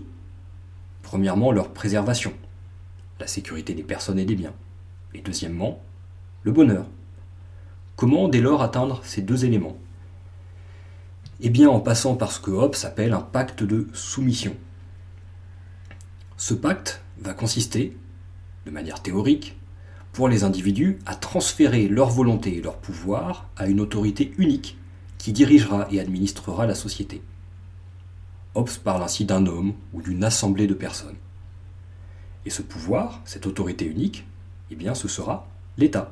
Premièrement, 1.02 1.52
leur 1.52 1.74
préservation, 1.74 2.32
la 3.20 3.26
sécurité 3.26 3.74
des 3.74 3.82
personnes 3.82 4.18
et 4.18 4.24
des 4.24 4.34
biens. 4.34 4.54
Et 5.12 5.20
deuxièmement, 5.20 5.82
le 6.42 6.52
bonheur. 6.52 6.86
Comment 7.96 8.28
dès 8.28 8.40
lors 8.40 8.62
atteindre 8.62 9.02
ces 9.04 9.20
deux 9.20 9.44
éléments? 9.44 9.76
Eh 11.46 11.50
bien 11.50 11.68
en 11.68 11.78
passant 11.78 12.14
par 12.14 12.32
ce 12.32 12.40
que 12.40 12.50
Hobbes 12.50 12.74
appelle 12.84 13.12
un 13.12 13.20
pacte 13.20 13.62
de 13.62 13.86
soumission. 13.92 14.56
Ce 16.38 16.54
pacte 16.54 17.02
va 17.18 17.34
consister, 17.34 17.94
de 18.64 18.70
manière 18.70 19.02
théorique, 19.02 19.54
pour 20.14 20.30
les 20.30 20.42
individus 20.42 21.00
à 21.04 21.14
transférer 21.14 21.86
leur 21.86 22.08
volonté 22.08 22.56
et 22.56 22.62
leur 22.62 22.78
pouvoir 22.78 23.50
à 23.58 23.66
une 23.66 23.80
autorité 23.80 24.32
unique 24.38 24.78
qui 25.18 25.34
dirigera 25.34 25.86
et 25.90 26.00
administrera 26.00 26.64
la 26.64 26.74
société. 26.74 27.20
Hobbes 28.54 28.78
parle 28.82 29.02
ainsi 29.02 29.26
d'un 29.26 29.44
homme 29.44 29.74
ou 29.92 30.00
d'une 30.00 30.24
assemblée 30.24 30.66
de 30.66 30.72
personnes. 30.72 31.18
Et 32.46 32.50
ce 32.50 32.62
pouvoir, 32.62 33.20
cette 33.26 33.46
autorité 33.46 33.84
unique, 33.84 34.24
eh 34.70 34.76
bien 34.76 34.94
ce 34.94 35.08
sera 35.08 35.46
l'État. 35.76 36.10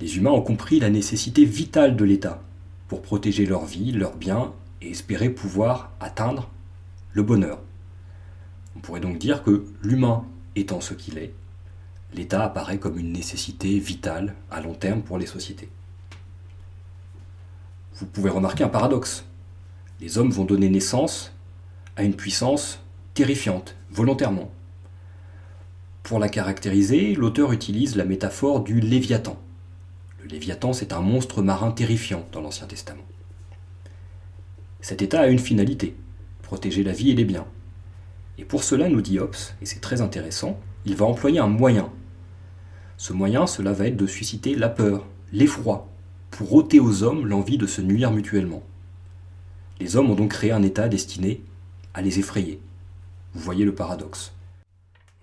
Les 0.00 0.18
humains 0.18 0.30
ont 0.30 0.42
compris 0.42 0.78
la 0.78 0.90
nécessité 0.90 1.44
vitale 1.44 1.96
de 1.96 2.04
l'État 2.04 2.40
pour 2.88 3.02
protéger 3.02 3.46
leur 3.46 3.64
vie, 3.64 3.92
leurs 3.92 4.16
biens 4.16 4.52
et 4.82 4.90
espérer 4.90 5.30
pouvoir 5.30 5.90
atteindre 6.00 6.50
le 7.12 7.22
bonheur. 7.22 7.60
On 8.76 8.80
pourrait 8.80 9.00
donc 9.00 9.18
dire 9.18 9.42
que 9.42 9.64
l'humain 9.82 10.24
étant 10.56 10.80
ce 10.80 10.94
qu'il 10.94 11.18
est, 11.18 11.32
l'État 12.12 12.44
apparaît 12.44 12.78
comme 12.78 12.98
une 12.98 13.12
nécessité 13.12 13.78
vitale 13.78 14.34
à 14.50 14.60
long 14.60 14.74
terme 14.74 15.02
pour 15.02 15.18
les 15.18 15.26
sociétés. 15.26 15.68
Vous 17.96 18.06
pouvez 18.06 18.30
remarquer 18.30 18.64
un 18.64 18.68
paradoxe 18.68 19.24
les 20.00 20.18
hommes 20.18 20.30
vont 20.30 20.44
donner 20.44 20.68
naissance 20.68 21.32
à 21.96 22.02
une 22.02 22.14
puissance 22.14 22.80
terrifiante, 23.14 23.76
volontairement. 23.90 24.50
Pour 26.02 26.18
la 26.18 26.28
caractériser, 26.28 27.14
l'auteur 27.14 27.52
utilise 27.52 27.96
la 27.96 28.04
métaphore 28.04 28.62
du 28.62 28.80
Léviathan. 28.80 29.38
Léviathan, 30.28 30.72
c'est 30.72 30.92
un 30.92 31.00
monstre 31.00 31.42
marin 31.42 31.70
terrifiant 31.70 32.26
dans 32.32 32.40
l'Ancien 32.40 32.66
Testament. 32.66 33.04
Cet 34.80 35.02
état 35.02 35.20
a 35.20 35.28
une 35.28 35.38
finalité, 35.38 35.94
protéger 36.42 36.82
la 36.82 36.92
vie 36.92 37.10
et 37.10 37.14
les 37.14 37.24
biens. 37.24 37.46
Et 38.38 38.44
pour 38.44 38.64
cela, 38.64 38.88
nous 38.88 39.00
dit 39.00 39.18
Hobbes, 39.18 39.36
et 39.62 39.66
c'est 39.66 39.80
très 39.80 40.00
intéressant, 40.00 40.58
il 40.84 40.96
va 40.96 41.06
employer 41.06 41.38
un 41.38 41.46
moyen. 41.46 41.90
Ce 42.96 43.12
moyen, 43.12 43.46
cela 43.46 43.72
va 43.72 43.86
être 43.86 43.96
de 43.96 44.06
susciter 44.06 44.54
la 44.54 44.68
peur, 44.68 45.06
l'effroi, 45.32 45.88
pour 46.30 46.52
ôter 46.54 46.80
aux 46.80 47.02
hommes 47.02 47.26
l'envie 47.26 47.58
de 47.58 47.66
se 47.66 47.80
nuire 47.80 48.10
mutuellement. 48.10 48.62
Les 49.80 49.96
hommes 49.96 50.10
ont 50.10 50.14
donc 50.14 50.30
créé 50.30 50.52
un 50.52 50.62
État 50.62 50.88
destiné 50.88 51.42
à 51.92 52.02
les 52.02 52.18
effrayer. 52.18 52.60
Vous 53.34 53.40
voyez 53.40 53.64
le 53.64 53.74
paradoxe. 53.74 54.32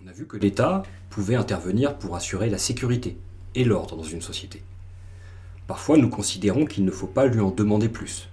On 0.04 0.08
a 0.08 0.12
vu 0.12 0.26
que 0.26 0.36
l'État 0.36 0.82
pouvait 1.10 1.34
intervenir 1.34 1.96
pour 1.98 2.16
assurer 2.16 2.50
la 2.50 2.58
sécurité 2.58 3.16
et 3.54 3.64
l'ordre 3.64 3.96
dans 3.96 4.02
une 4.02 4.22
société. 4.22 4.62
Parfois, 5.66 5.96
nous 5.96 6.08
considérons 6.08 6.64
qu'il 6.64 6.84
ne 6.84 6.90
faut 6.90 7.06
pas 7.06 7.26
lui 7.26 7.40
en 7.40 7.50
demander 7.50 7.88
plus. 7.88 8.28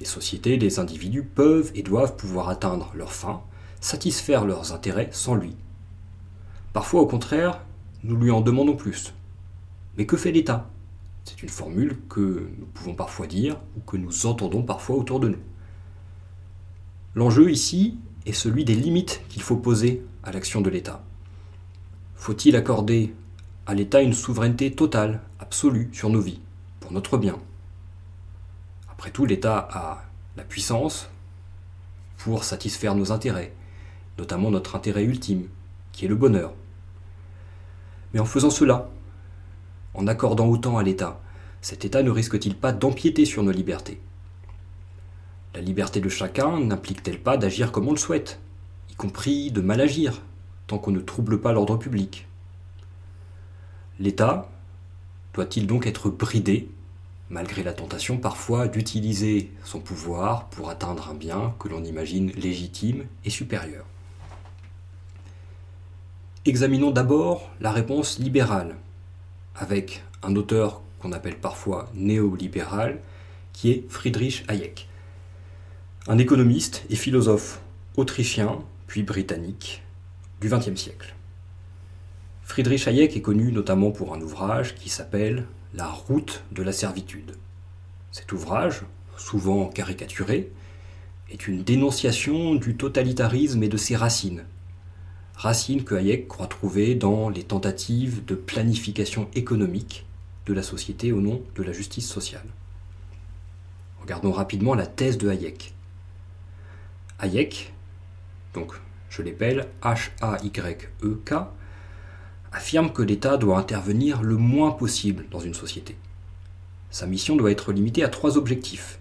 Les 0.00 0.06
sociétés, 0.06 0.56
les 0.56 0.78
individus 0.78 1.22
peuvent 1.22 1.70
et 1.74 1.82
doivent 1.82 2.16
pouvoir 2.16 2.48
atteindre 2.48 2.90
leurs 2.94 3.12
fins, 3.12 3.42
satisfaire 3.80 4.44
leurs 4.44 4.72
intérêts 4.72 5.10
sans 5.12 5.34
lui. 5.34 5.54
Parfois, 6.72 7.02
au 7.02 7.06
contraire, 7.06 7.60
nous 8.02 8.16
lui 8.16 8.30
en 8.30 8.40
demandons 8.40 8.76
plus. 8.76 9.14
Mais 9.96 10.06
que 10.06 10.16
fait 10.16 10.32
l'État? 10.32 10.68
C'est 11.24 11.42
une 11.42 11.48
formule 11.48 11.98
que 12.08 12.48
nous 12.58 12.66
pouvons 12.66 12.94
parfois 12.94 13.26
dire 13.26 13.56
ou 13.76 13.80
que 13.80 13.96
nous 13.96 14.26
entendons 14.26 14.62
parfois 14.62 14.96
autour 14.96 15.20
de 15.20 15.28
nous. 15.28 15.38
L'enjeu 17.14 17.50
ici 17.50 17.96
est 18.26 18.32
celui 18.32 18.64
des 18.64 18.74
limites 18.74 19.22
qu'il 19.28 19.42
faut 19.42 19.56
poser 19.56 20.02
à 20.22 20.32
l'action 20.32 20.60
de 20.60 20.70
l'État. 20.70 21.02
Faut-il 22.16 22.56
accorder 22.56 23.14
à 23.66 23.74
l'État 23.74 24.02
une 24.02 24.12
souveraineté 24.12 24.72
totale, 24.72 25.20
absolue 25.38 25.88
sur 25.92 26.10
nos 26.10 26.20
vies, 26.20 26.40
pour 26.84 26.92
notre 26.92 27.16
bien. 27.16 27.38
Après 28.90 29.10
tout, 29.10 29.24
l'État 29.24 29.66
a 29.72 30.04
la 30.36 30.44
puissance 30.44 31.08
pour 32.18 32.44
satisfaire 32.44 32.94
nos 32.94 33.10
intérêts, 33.10 33.54
notamment 34.18 34.50
notre 34.50 34.76
intérêt 34.76 35.04
ultime, 35.04 35.48
qui 35.92 36.04
est 36.04 36.08
le 36.08 36.14
bonheur. 36.14 36.52
Mais 38.12 38.20
en 38.20 38.26
faisant 38.26 38.50
cela, 38.50 38.90
en 39.94 40.06
accordant 40.06 40.46
autant 40.46 40.76
à 40.76 40.82
l'État, 40.82 41.22
cet 41.62 41.86
État 41.86 42.02
ne 42.02 42.10
risque-t-il 42.10 42.54
pas 42.54 42.72
d'empiéter 42.72 43.24
sur 43.24 43.42
nos 43.42 43.50
libertés? 43.50 43.98
La 45.54 45.62
liberté 45.62 46.00
de 46.00 46.10
chacun 46.10 46.60
n'implique-t-elle 46.60 47.18
pas 47.18 47.38
d'agir 47.38 47.72
comme 47.72 47.88
on 47.88 47.92
le 47.92 47.96
souhaite, 47.96 48.40
y 48.90 48.94
compris 48.94 49.50
de 49.50 49.62
mal 49.62 49.80
agir, 49.80 50.20
tant 50.66 50.76
qu'on 50.76 50.90
ne 50.90 51.00
trouble 51.00 51.40
pas 51.40 51.52
l'ordre 51.52 51.78
public? 51.78 52.28
L'État 53.98 54.50
doit-il 55.34 55.66
donc 55.66 55.86
être 55.86 56.10
bridé, 56.10 56.68
malgré 57.28 57.62
la 57.62 57.72
tentation 57.72 58.16
parfois 58.16 58.68
d'utiliser 58.68 59.50
son 59.64 59.80
pouvoir 59.80 60.46
pour 60.46 60.70
atteindre 60.70 61.10
un 61.10 61.14
bien 61.14 61.54
que 61.58 61.68
l'on 61.68 61.84
imagine 61.84 62.30
légitime 62.32 63.04
et 63.24 63.30
supérieur? 63.30 63.84
Examinons 66.46 66.90
d'abord 66.90 67.50
la 67.60 67.72
réponse 67.72 68.18
libérale 68.18 68.76
avec 69.56 70.02
un 70.22 70.36
auteur 70.36 70.82
qu'on 70.98 71.12
appelle 71.12 71.38
parfois 71.38 71.90
néolibéral, 71.94 73.00
qui 73.52 73.70
est 73.70 73.84
Friedrich 73.88 74.44
Hayek. 74.48 74.88
Un 76.06 76.18
économiste 76.18 76.84
et 76.90 76.96
philosophe 76.96 77.60
autrichien, 77.96 78.58
puis 78.86 79.02
britannique, 79.02 79.82
du 80.40 80.48
XXe 80.48 80.80
siècle. 80.80 81.14
Friedrich 82.44 82.86
Hayek 82.86 83.16
est 83.16 83.22
connu 83.22 83.50
notamment 83.50 83.90
pour 83.90 84.14
un 84.14 84.20
ouvrage 84.20 84.74
qui 84.74 84.90
s'appelle 84.90 85.46
La 85.72 85.86
route 85.88 86.44
de 86.52 86.62
la 86.62 86.72
servitude. 86.72 87.36
Cet 88.12 88.32
ouvrage, 88.32 88.82
souvent 89.16 89.66
caricaturé, 89.66 90.52
est 91.30 91.48
une 91.48 91.64
dénonciation 91.64 92.54
du 92.54 92.76
totalitarisme 92.76 93.62
et 93.62 93.68
de 93.68 93.78
ses 93.78 93.96
racines, 93.96 94.44
racine 95.34 95.84
que 95.84 95.94
Hayek 95.94 96.28
croit 96.28 96.46
trouver 96.46 96.94
dans 96.94 97.28
les 97.30 97.42
tentatives 97.42 98.24
de 98.26 98.34
planification 98.34 99.28
économique 99.34 100.06
de 100.46 100.52
la 100.52 100.62
société 100.62 101.12
au 101.12 101.22
nom 101.22 101.42
de 101.56 101.62
la 101.62 101.72
justice 101.72 102.06
sociale. 102.06 102.46
Regardons 104.02 104.32
rapidement 104.32 104.74
la 104.74 104.86
thèse 104.86 105.16
de 105.16 105.30
Hayek. 105.30 105.72
Hayek, 107.18 107.72
donc 108.52 108.74
je 109.08 109.22
l'appelle 109.22 109.66
H-A-Y-E-K, 109.82 111.32
affirme 112.54 112.92
que 112.92 113.02
l'État 113.02 113.36
doit 113.36 113.58
intervenir 113.58 114.22
le 114.22 114.36
moins 114.36 114.70
possible 114.70 115.26
dans 115.30 115.40
une 115.40 115.54
société. 115.54 115.96
Sa 116.90 117.06
mission 117.06 117.34
doit 117.34 117.50
être 117.50 117.72
limitée 117.72 118.04
à 118.04 118.08
trois 118.08 118.38
objectifs 118.38 119.00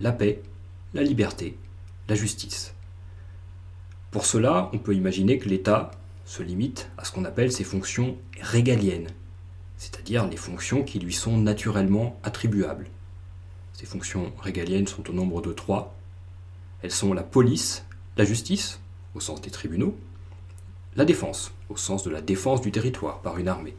la 0.00 0.12
paix, 0.12 0.42
la 0.94 1.02
liberté, 1.02 1.56
la 2.08 2.14
justice. 2.14 2.74
Pour 4.10 4.26
cela, 4.26 4.70
on 4.72 4.78
peut 4.78 4.94
imaginer 4.94 5.38
que 5.38 5.48
l'État 5.48 5.90
se 6.24 6.42
limite 6.42 6.88
à 6.98 7.04
ce 7.04 7.12
qu'on 7.12 7.24
appelle 7.24 7.50
ses 7.50 7.64
fonctions 7.64 8.16
régaliennes, 8.40 9.08
c'est-à-dire 9.78 10.26
les 10.26 10.36
fonctions 10.36 10.84
qui 10.84 10.98
lui 10.98 11.12
sont 11.12 11.38
naturellement 11.38 12.20
attribuables. 12.22 12.88
Ces 13.72 13.86
fonctions 13.86 14.32
régaliennes 14.38 14.86
sont 14.86 15.08
au 15.10 15.12
nombre 15.12 15.42
de 15.42 15.52
trois. 15.52 15.94
Elles 16.82 16.92
sont 16.92 17.12
la 17.12 17.22
police, 17.22 17.84
la 18.16 18.24
justice, 18.24 18.80
au 19.14 19.20
sens 19.20 19.40
des 19.40 19.50
tribunaux, 19.50 19.96
la 20.96 21.04
défense, 21.04 21.52
au 21.68 21.76
sens 21.76 22.02
de 22.04 22.10
la 22.10 22.22
défense 22.22 22.60
du 22.60 22.72
territoire 22.72 23.20
par 23.20 23.38
une 23.38 23.48
armée. 23.48 23.74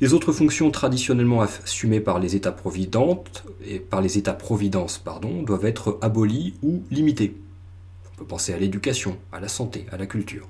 Les 0.00 0.12
autres 0.12 0.32
fonctions 0.32 0.70
traditionnellement 0.70 1.42
assumées 1.42 2.00
par 2.00 2.18
les 2.18 2.34
États-providentes 2.34 3.44
et 3.64 3.78
par 3.78 4.00
les 4.00 4.18
États-providence 4.18 4.98
pardon, 4.98 5.42
doivent 5.42 5.66
être 5.66 5.98
abolies 6.00 6.54
ou 6.62 6.82
limitées. 6.90 7.36
On 8.12 8.16
peut 8.16 8.24
penser 8.24 8.52
à 8.52 8.58
l'éducation, 8.58 9.18
à 9.32 9.40
la 9.40 9.48
santé, 9.48 9.86
à 9.92 9.96
la 9.96 10.06
culture. 10.06 10.48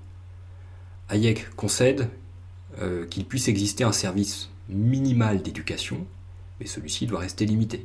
Hayek 1.10 1.54
concède 1.56 2.08
euh, 2.80 3.06
qu'il 3.06 3.26
puisse 3.26 3.48
exister 3.48 3.84
un 3.84 3.92
service 3.92 4.50
minimal 4.68 5.42
d'éducation, 5.42 6.06
mais 6.58 6.66
celui-ci 6.66 7.06
doit 7.06 7.20
rester 7.20 7.44
limité. 7.44 7.84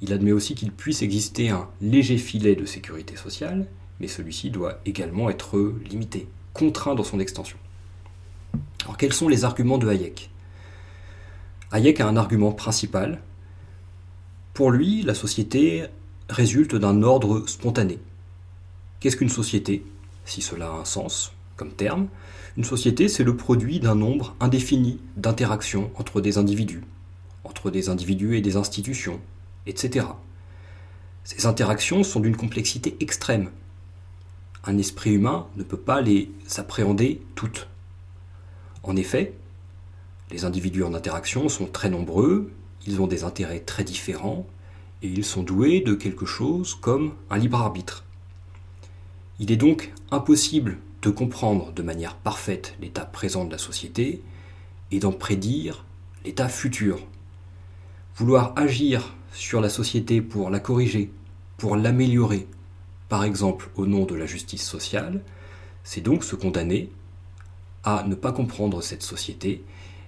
Il 0.00 0.12
admet 0.12 0.32
aussi 0.32 0.54
qu'il 0.54 0.72
puisse 0.72 1.02
exister 1.02 1.50
un 1.50 1.68
léger 1.80 2.18
filet 2.18 2.56
de 2.56 2.64
sécurité 2.64 3.16
sociale, 3.16 3.66
mais 4.00 4.08
celui-ci 4.08 4.50
doit 4.50 4.80
également 4.86 5.30
être 5.30 5.74
limité, 5.88 6.26
contraint 6.52 6.94
dans 6.94 7.04
son 7.04 7.20
extension. 7.20 7.58
Alors 8.84 8.96
quels 8.96 9.12
sont 9.12 9.28
les 9.28 9.44
arguments 9.44 9.78
de 9.78 9.88
Hayek? 9.88 10.30
Hayek 11.72 12.00
a 12.00 12.08
un 12.08 12.16
argument 12.16 12.52
principal. 12.52 13.20
Pour 14.54 14.70
lui, 14.70 15.02
la 15.02 15.14
société 15.14 15.86
résulte 16.28 16.74
d'un 16.74 17.02
ordre 17.02 17.46
spontané. 17.46 17.98
Qu'est-ce 18.98 19.16
qu'une 19.16 19.28
société? 19.28 19.84
Si 20.24 20.42
cela 20.42 20.68
a 20.68 20.80
un 20.80 20.84
sens 20.84 21.32
comme 21.56 21.72
terme, 21.72 22.08
une 22.56 22.64
société, 22.64 23.08
c'est 23.08 23.24
le 23.24 23.36
produit 23.36 23.80
d'un 23.80 23.94
nombre 23.94 24.34
indéfini 24.40 25.00
d'interactions 25.16 25.90
entre 25.94 26.20
des 26.20 26.38
individus, 26.38 26.82
entre 27.44 27.70
des 27.70 27.88
individus 27.88 28.36
et 28.36 28.40
des 28.40 28.56
institutions, 28.56 29.20
etc. 29.66 30.06
Ces 31.24 31.46
interactions 31.46 32.02
sont 32.02 32.20
d'une 32.20 32.36
complexité 32.36 32.96
extrême. 33.00 33.50
Un 34.64 34.76
esprit 34.78 35.12
humain 35.12 35.46
ne 35.56 35.62
peut 35.62 35.78
pas 35.78 36.00
les 36.00 36.30
appréhender 36.56 37.22
toutes. 37.34 37.68
En 38.82 38.96
effet, 38.96 39.34
les 40.30 40.44
individus 40.44 40.84
en 40.84 40.94
interaction 40.94 41.48
sont 41.48 41.66
très 41.66 41.90
nombreux, 41.90 42.50
ils 42.86 43.00
ont 43.00 43.06
des 43.06 43.24
intérêts 43.24 43.60
très 43.60 43.84
différents, 43.84 44.46
et 45.02 45.08
ils 45.08 45.24
sont 45.24 45.42
doués 45.42 45.80
de 45.80 45.94
quelque 45.94 46.26
chose 46.26 46.74
comme 46.74 47.14
un 47.30 47.38
libre 47.38 47.58
arbitre. 47.58 48.04
Il 49.38 49.50
est 49.50 49.56
donc 49.56 49.92
impossible 50.10 50.78
de 51.02 51.10
comprendre 51.10 51.72
de 51.72 51.82
manière 51.82 52.16
parfaite 52.16 52.74
l'état 52.80 53.06
présent 53.06 53.46
de 53.46 53.50
la 53.50 53.58
société 53.58 54.22
et 54.90 54.98
d'en 54.98 55.12
prédire 55.12 55.84
l'état 56.24 56.48
futur. 56.48 57.00
Vouloir 58.16 58.52
agir 58.56 59.14
sur 59.32 59.62
la 59.62 59.70
société 59.70 60.20
pour 60.20 60.50
la 60.50 60.60
corriger, 60.60 61.10
pour 61.56 61.76
l'améliorer, 61.76 62.46
par 63.10 63.24
exemple 63.24 63.68
au 63.74 63.86
nom 63.86 64.06
de 64.06 64.14
la 64.14 64.24
justice 64.24 64.66
sociale, 64.66 65.20
c'est 65.82 66.00
donc 66.00 66.24
se 66.24 66.36
condamner 66.36 66.90
à 67.82 68.04
ne 68.06 68.14
pas 68.14 68.32
comprendre 68.32 68.82
cette 68.82 69.02
société 69.02 69.64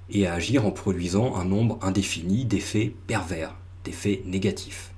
et 0.09 0.27
à 0.27 0.35
agir 0.35 0.65
en 0.65 0.71
produisant 0.71 1.35
un 1.35 1.45
nombre 1.45 1.79
indéfini 1.83 2.45
d'effets 2.45 2.95
pervers, 3.09 3.55
d'effets 3.85 4.23
négatifs. 4.25 4.93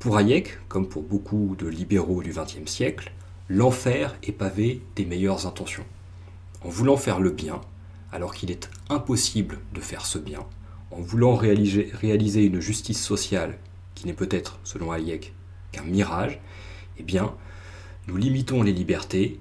Pour 0.00 0.18
Hayek, 0.18 0.58
comme 0.68 0.88
pour 0.88 1.02
beaucoup 1.02 1.54
de 1.56 1.68
libéraux 1.68 2.22
du 2.22 2.32
XXe 2.32 2.70
siècle, 2.70 3.12
l'enfer 3.48 4.16
est 4.24 4.32
pavé 4.32 4.82
des 4.96 5.04
meilleures 5.04 5.46
intentions. 5.46 5.86
En 6.64 6.70
voulant 6.70 6.96
faire 6.96 7.20
le 7.20 7.30
bien, 7.30 7.60
alors 8.10 8.34
qu'il 8.34 8.50
est 8.50 8.68
impossible 8.88 9.58
de 9.74 9.80
faire 9.80 10.06
ce 10.06 10.18
bien, 10.18 10.44
en 10.90 11.00
voulant 11.00 11.36
réaliser, 11.36 12.44
une 12.44 12.60
justice 12.60 13.00
sociale 13.00 13.58
qui 13.94 14.06
n'est 14.06 14.12
peut-être, 14.12 14.58
selon 14.64 14.90
Hayek, 14.90 15.34
qu'un 15.70 15.84
mirage, 15.84 16.40
eh 16.98 17.02
bien, 17.02 17.34
nous 18.06 18.16
limitons 18.16 18.62
les 18.62 18.72
libertés 18.72 19.38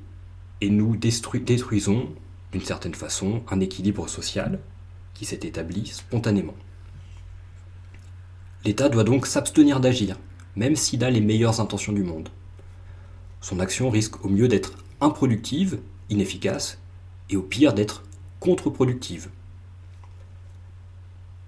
et 0.62 0.70
nous 0.70 0.96
détruisons, 0.96 2.10
d'une 2.52 2.64
certaine 2.64 2.96
façon, 2.96 3.44
un 3.50 3.60
équilibre 3.60 4.08
social 4.10 4.60
qui 5.14 5.26
s'est 5.26 5.40
établi 5.44 5.88
spontanément. 5.88 6.56
L'État 8.66 8.90
doit 8.90 9.04
donc 9.04 9.28
s'abstenir 9.28 9.80
d'agir, 9.80 10.18
même 10.56 10.76
s'il 10.76 11.04
a 11.04 11.10
les 11.10 11.22
meilleures 11.22 11.62
intentions 11.62 11.94
du 11.94 12.04
monde. 12.04 12.30
Son 13.42 13.60
action 13.60 13.90
risque 13.90 14.26
au 14.26 14.30
mieux 14.30 14.48
d'être 14.48 14.74
improductive, 15.00 15.80
inefficace, 16.10 16.80
et 17.30 17.38
au 17.38 17.42
pire 17.42 17.74
d'être 17.74 18.04
contre-productive. 18.40 19.30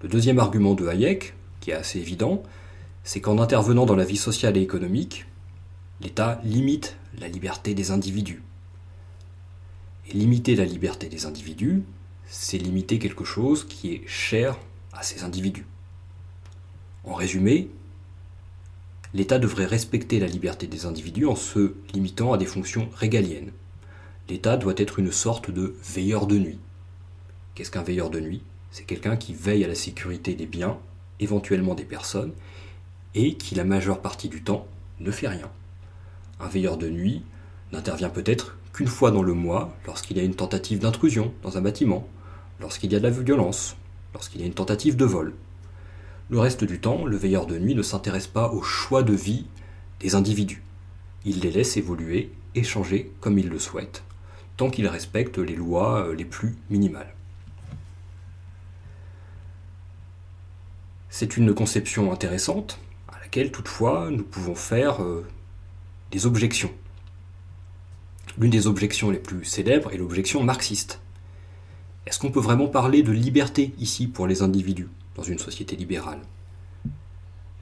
Le 0.02 0.08
deuxième 0.08 0.38
argument 0.38 0.74
de 0.74 0.86
Hayek, 0.86 1.34
qui 1.60 1.70
est 1.70 1.74
assez 1.74 1.98
évident, 1.98 2.42
c'est 3.04 3.20
qu'en 3.20 3.38
intervenant 3.38 3.86
dans 3.86 3.96
la 3.96 4.04
vie 4.04 4.16
sociale 4.16 4.56
et 4.56 4.62
économique, 4.62 5.26
l'État 6.00 6.40
limite 6.44 6.96
la 7.18 7.28
liberté 7.28 7.74
des 7.74 7.90
individus. 7.90 8.42
Et 10.08 10.14
limiter 10.14 10.56
la 10.56 10.64
liberté 10.64 11.08
des 11.08 11.26
individus, 11.26 11.82
c'est 12.26 12.58
limiter 12.58 12.98
quelque 12.98 13.24
chose 13.24 13.66
qui 13.66 13.92
est 13.92 14.06
cher 14.06 14.58
à 14.92 15.02
ces 15.02 15.24
individus. 15.24 15.66
En 17.04 17.14
résumé, 17.14 17.70
l'État 19.14 19.38
devrait 19.38 19.66
respecter 19.66 20.20
la 20.20 20.26
liberté 20.26 20.66
des 20.66 20.86
individus 20.86 21.26
en 21.26 21.36
se 21.36 21.74
limitant 21.92 22.32
à 22.32 22.38
des 22.38 22.46
fonctions 22.46 22.88
régaliennes. 22.94 23.52
L'État 24.28 24.56
doit 24.56 24.74
être 24.76 24.98
une 24.98 25.12
sorte 25.12 25.50
de 25.50 25.76
veilleur 25.84 26.26
de 26.26 26.38
nuit. 26.38 26.60
Qu'est-ce 27.54 27.70
qu'un 27.70 27.82
veilleur 27.82 28.10
de 28.10 28.20
nuit? 28.20 28.42
C'est 28.70 28.84
quelqu'un 28.84 29.16
qui 29.16 29.34
veille 29.34 29.64
à 29.64 29.68
la 29.68 29.74
sécurité 29.74 30.34
des 30.34 30.46
biens, 30.46 30.78
éventuellement 31.18 31.74
des 31.74 31.84
personnes, 31.84 32.32
et 33.14 33.36
qui 33.36 33.54
la 33.56 33.64
majeure 33.64 34.00
partie 34.00 34.28
du 34.28 34.42
temps 34.42 34.66
ne 35.00 35.10
fait 35.10 35.28
rien. 35.28 35.50
Un 36.40 36.48
veilleur 36.48 36.78
de 36.78 36.88
nuit 36.88 37.22
n'intervient 37.72 38.08
peut-être 38.08 38.56
qu'une 38.72 38.86
fois 38.86 39.10
dans 39.10 39.22
le 39.22 39.34
mois 39.34 39.76
lorsqu'il 39.86 40.16
y 40.16 40.20
a 40.20 40.24
une 40.24 40.34
tentative 40.34 40.78
d'intrusion 40.78 41.32
dans 41.42 41.58
un 41.58 41.60
bâtiment, 41.60 42.08
lorsqu'il 42.60 42.92
y 42.92 42.96
a 42.96 42.98
de 42.98 43.04
la 43.04 43.10
violence, 43.10 43.76
lorsqu'il 44.14 44.40
y 44.40 44.44
a 44.44 44.46
une 44.46 44.54
tentative 44.54 44.96
de 44.96 45.04
vol. 45.04 45.34
Le 46.30 46.38
reste 46.38 46.64
du 46.64 46.80
temps, 46.80 47.04
le 47.04 47.16
veilleur 47.16 47.46
de 47.46 47.58
nuit 47.58 47.74
ne 47.74 47.82
s'intéresse 47.82 48.26
pas 48.26 48.50
au 48.52 48.62
choix 48.62 49.02
de 49.02 49.12
vie 49.12 49.46
des 49.98 50.14
individus. 50.14 50.62
Il 51.24 51.40
les 51.40 51.50
laisse 51.50 51.76
évoluer 51.76 52.30
et 52.54 52.62
changer 52.62 53.12
comme 53.20 53.38
il 53.38 53.48
le 53.48 53.58
souhaite, 53.58 54.02
tant 54.56 54.70
qu'il 54.70 54.86
respecte 54.86 55.38
les 55.38 55.56
lois 55.56 56.06
euh, 56.06 56.14
les 56.14 56.24
plus 56.24 56.56
minimales. 56.70 57.14
C'est 61.10 61.36
une 61.36 61.52
conception 61.52 62.12
intéressante, 62.12 62.78
à 63.08 63.18
laquelle 63.20 63.52
toutefois 63.52 64.08
nous 64.10 64.22
pouvons 64.22 64.54
faire 64.54 65.02
euh, 65.02 65.26
des 66.10 66.26
objections. 66.26 66.72
L'une 68.38 68.50
des 68.50 68.66
objections 68.66 69.10
les 69.10 69.18
plus 69.18 69.44
célèbres 69.44 69.92
est 69.92 69.96
l'objection 69.96 70.42
marxiste. 70.42 71.00
Est-ce 72.06 72.18
qu'on 72.18 72.30
peut 72.30 72.40
vraiment 72.40 72.68
parler 72.68 73.02
de 73.02 73.12
liberté 73.12 73.74
ici 73.78 74.06
pour 74.06 74.26
les 74.26 74.42
individus 74.42 74.88
dans 75.14 75.22
une 75.22 75.38
société 75.38 75.76
libérale? 75.76 76.20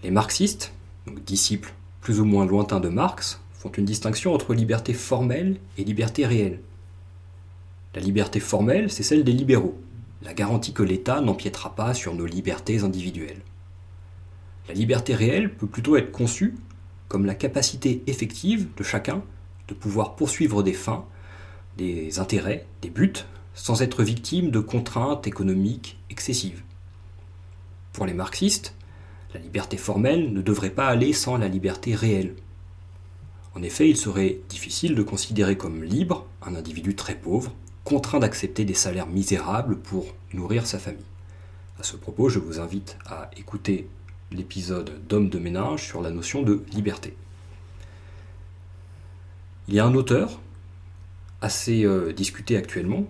Les 0.03 0.11
marxistes, 0.11 0.73
donc 1.07 1.23
disciples 1.25 1.75
plus 2.01 2.21
ou 2.21 2.25
moins 2.25 2.47
lointains 2.47 2.81
de 2.81 2.89
Marx, 2.89 3.41
font 3.53 3.71
une 3.71 3.85
distinction 3.85 4.33
entre 4.33 4.55
liberté 4.55 4.95
formelle 4.95 5.59
et 5.77 5.85
liberté 5.85 6.25
réelle. 6.25 6.61
La 7.95 8.01
liberté 8.01 8.41
formelle, 8.41 8.91
c'est 8.91 9.03
celle 9.03 9.25
des 9.25 9.33
libéraux, 9.33 9.79
la 10.23 10.33
garantie 10.33 10.73
que 10.73 10.83
l'État 10.83 11.21
n'empiétera 11.21 11.75
pas 11.75 11.93
sur 11.93 12.15
nos 12.15 12.27
libertés 12.27 12.81
individuelles. 12.81 13.43
La 14.69 14.75
liberté 14.75 15.15
réelle 15.15 15.53
peut 15.53 15.67
plutôt 15.67 15.97
être 15.97 16.13
conçue 16.13 16.55
comme 17.09 17.27
la 17.27 17.35
capacité 17.35 18.03
effective 18.07 18.69
de 18.77 18.83
chacun 18.83 19.23
de 19.69 19.75
pouvoir 19.75 20.17
poursuivre 20.17 20.63
des 20.63 20.73
fins, 20.73 21.05
des 21.77 22.19
intérêts, 22.19 22.67
des 22.83 22.91
buts, 22.91 23.25
sans 23.55 23.83
être 23.83 24.03
victime 24.03 24.51
de 24.51 24.61
contraintes 24.61 25.27
économiques 25.27 25.99
excessives. 26.11 26.63
Pour 27.93 28.07
les 28.07 28.15
marxistes, 28.15 28.75
la 29.35 29.41
liberté 29.41 29.77
formelle 29.77 30.33
ne 30.33 30.41
devrait 30.41 30.71
pas 30.71 30.87
aller 30.89 31.13
sans 31.13 31.37
la 31.37 31.49
liberté 31.49 31.95
réelle. 31.95 32.35
En 33.55 33.63
effet, 33.63 33.89
il 33.89 33.97
serait 33.97 34.39
difficile 34.49 34.95
de 34.95 35.03
considérer 35.03 35.57
comme 35.57 35.83
libre 35.83 36.27
un 36.43 36.55
individu 36.55 36.95
très 36.95 37.17
pauvre, 37.17 37.53
contraint 37.85 38.21
d'accepter 38.21 38.65
des 38.65 38.75
salaires 38.75 39.07
misérables 39.07 39.79
pour 39.79 40.15
nourrir 40.33 40.67
sa 40.67 40.79
famille. 40.79 41.05
À 41.79 41.83
ce 41.83 41.97
propos, 41.97 42.29
je 42.29 42.39
vous 42.39 42.61
invite 42.61 42.97
à 43.07 43.31
écouter 43.37 43.89
l'épisode 44.33 44.93
d'Homme 45.09 45.29
de 45.29 45.39
ménage 45.39 45.87
sur 45.87 46.03
la 46.03 46.11
notion 46.11 46.43
de 46.43 46.63
liberté. 46.73 47.15
Il 49.69 49.75
y 49.75 49.81
a 49.81 49.87
un 49.87 49.95
auteur, 49.95 50.41
assez 51.41 51.85
euh, 51.85 52.13
discuté 52.13 52.57
actuellement, 52.57 53.07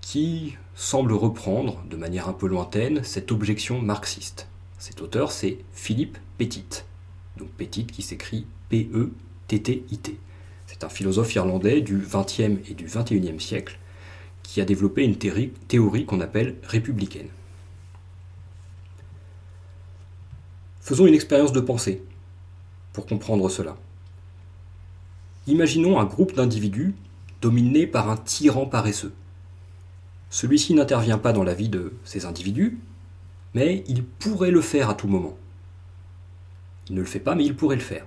qui 0.00 0.56
semble 0.74 1.12
reprendre 1.12 1.82
de 1.88 1.96
manière 1.96 2.28
un 2.28 2.32
peu 2.32 2.46
lointaine 2.46 3.04
cette 3.04 3.30
objection 3.30 3.80
marxiste. 3.80 4.48
Cet 4.78 5.00
auteur, 5.00 5.30
c'est 5.30 5.58
Philippe 5.72 6.18
Petit. 6.38 6.64
Donc 7.36 7.48
Petit 7.50 7.86
qui 7.86 8.02
s'écrit 8.02 8.46
P-E-T-T-I-T. 8.68 10.18
C'est 10.66 10.84
un 10.84 10.88
philosophe 10.88 11.34
irlandais 11.34 11.82
du 11.82 11.98
XXe 11.98 12.68
et 12.68 12.74
du 12.74 12.86
XXIe 12.86 13.38
siècle 13.38 13.78
qui 14.42 14.60
a 14.60 14.64
développé 14.64 15.04
une 15.04 15.16
théorie 15.16 16.06
qu'on 16.06 16.20
appelle 16.20 16.56
républicaine. 16.64 17.28
Faisons 20.82 21.06
une 21.06 21.14
expérience 21.14 21.52
de 21.52 21.60
pensée 21.60 22.02
pour 22.92 23.06
comprendre 23.06 23.48
cela. 23.48 23.76
Imaginons 25.46 26.00
un 26.00 26.04
groupe 26.04 26.34
d'individus 26.34 26.96
dominé 27.40 27.86
par 27.86 28.10
un 28.10 28.16
tyran 28.16 28.66
paresseux. 28.66 29.12
Celui-ci 30.28 30.74
n'intervient 30.74 31.18
pas 31.18 31.32
dans 31.32 31.44
la 31.44 31.54
vie 31.54 31.68
de 31.68 31.92
ces 32.04 32.26
individus, 32.26 32.80
mais 33.54 33.84
il 33.86 34.02
pourrait 34.02 34.50
le 34.50 34.60
faire 34.60 34.90
à 34.90 34.94
tout 34.94 35.06
moment. 35.06 35.36
Il 36.88 36.96
ne 36.96 37.00
le 37.00 37.06
fait 37.06 37.20
pas, 37.20 37.36
mais 37.36 37.44
il 37.44 37.54
pourrait 37.54 37.76
le 37.76 37.82
faire. 37.82 38.04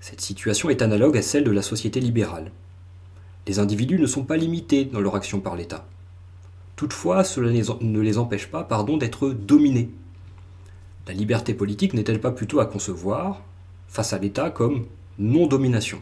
Cette 0.00 0.22
situation 0.22 0.70
est 0.70 0.80
analogue 0.80 1.18
à 1.18 1.22
celle 1.22 1.44
de 1.44 1.50
la 1.50 1.62
société 1.62 2.00
libérale. 2.00 2.52
Les 3.46 3.58
individus 3.58 3.98
ne 3.98 4.06
sont 4.06 4.24
pas 4.24 4.38
limités 4.38 4.86
dans 4.86 5.00
leur 5.00 5.14
action 5.14 5.40
par 5.40 5.56
l'État. 5.56 5.86
Toutefois, 6.74 7.22
cela 7.22 7.50
ne 7.52 8.00
les 8.00 8.16
empêche 8.16 8.50
pas 8.50 8.66
d'être 8.98 9.28
dominés. 9.30 9.90
La 11.06 11.14
liberté 11.14 11.54
politique 11.54 11.94
n'est-elle 11.94 12.20
pas 12.20 12.32
plutôt 12.32 12.58
à 12.58 12.66
concevoir, 12.66 13.42
face 13.86 14.12
à 14.12 14.18
l'État, 14.18 14.50
comme 14.50 14.86
non-domination? 15.18 16.00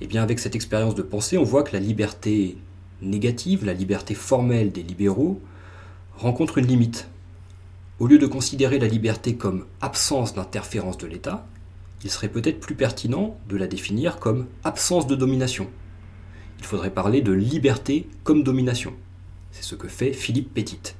Eh 0.00 0.06
bien 0.06 0.22
avec 0.22 0.38
cette 0.38 0.54
expérience 0.54 0.94
de 0.94 1.02
pensée, 1.02 1.38
on 1.38 1.44
voit 1.44 1.64
que 1.64 1.72
la 1.72 1.80
liberté 1.80 2.56
négative, 3.00 3.64
la 3.64 3.74
liberté 3.74 4.14
formelle 4.14 4.70
des 4.70 4.84
libéraux, 4.84 5.40
rencontre 6.16 6.58
une 6.58 6.66
limite. 6.66 7.08
Au 7.98 8.06
lieu 8.06 8.18
de 8.18 8.26
considérer 8.26 8.78
la 8.78 8.86
liberté 8.86 9.36
comme 9.36 9.66
absence 9.80 10.34
d'interférence 10.34 10.98
de 10.98 11.06
l'État, 11.08 11.46
il 12.04 12.10
serait 12.10 12.28
peut-être 12.28 12.60
plus 12.60 12.74
pertinent 12.74 13.36
de 13.48 13.56
la 13.56 13.66
définir 13.66 14.18
comme 14.18 14.46
absence 14.64 15.08
de 15.08 15.16
domination. 15.16 15.68
Il 16.58 16.64
faudrait 16.64 16.90
parler 16.90 17.20
de 17.20 17.32
liberté 17.32 18.08
comme 18.22 18.44
domination. 18.44 18.94
C'est 19.50 19.64
ce 19.64 19.74
que 19.74 19.88
fait 19.88 20.12
Philippe 20.12 20.54
Petit. 20.54 20.94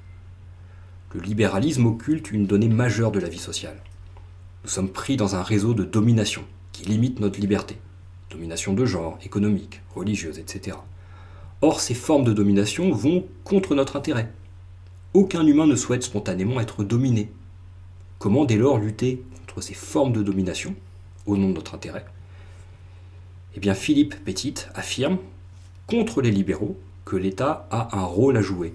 Le 1.14 1.20
libéralisme 1.20 1.86
occulte 1.86 2.30
une 2.30 2.46
donnée 2.46 2.68
majeure 2.68 3.12
de 3.12 3.20
la 3.20 3.28
vie 3.28 3.38
sociale. 3.38 3.82
Nous 4.64 4.70
sommes 4.70 4.90
pris 4.90 5.16
dans 5.16 5.34
un 5.36 5.42
réseau 5.42 5.74
de 5.74 5.84
domination 5.84 6.44
qui 6.72 6.84
limite 6.84 7.20
notre 7.20 7.40
liberté 7.40 7.76
domination 8.32 8.72
de 8.72 8.84
genre, 8.84 9.18
économique, 9.24 9.82
religieuse, 9.94 10.38
etc. 10.38 10.76
Or, 11.60 11.80
ces 11.80 11.94
formes 11.94 12.24
de 12.24 12.32
domination 12.32 12.90
vont 12.90 13.26
contre 13.44 13.74
notre 13.74 13.96
intérêt. 13.96 14.32
Aucun 15.14 15.46
humain 15.46 15.66
ne 15.66 15.76
souhaite 15.76 16.02
spontanément 16.02 16.60
être 16.60 16.82
dominé. 16.82 17.30
Comment 18.18 18.44
dès 18.44 18.56
lors 18.56 18.78
lutter 18.78 19.22
contre 19.38 19.60
ces 19.60 19.74
formes 19.74 20.12
de 20.12 20.22
domination 20.22 20.74
au 21.26 21.36
nom 21.36 21.50
de 21.50 21.54
notre 21.54 21.74
intérêt? 21.74 22.06
Eh 23.54 23.60
bien, 23.60 23.74
Philippe 23.74 24.24
Petit 24.24 24.54
affirme, 24.74 25.18
contre 25.86 26.22
les 26.22 26.30
libéraux, 26.30 26.78
que 27.04 27.16
l'État 27.16 27.68
a 27.70 27.96
un 27.98 28.04
rôle 28.04 28.36
à 28.38 28.42
jouer 28.42 28.74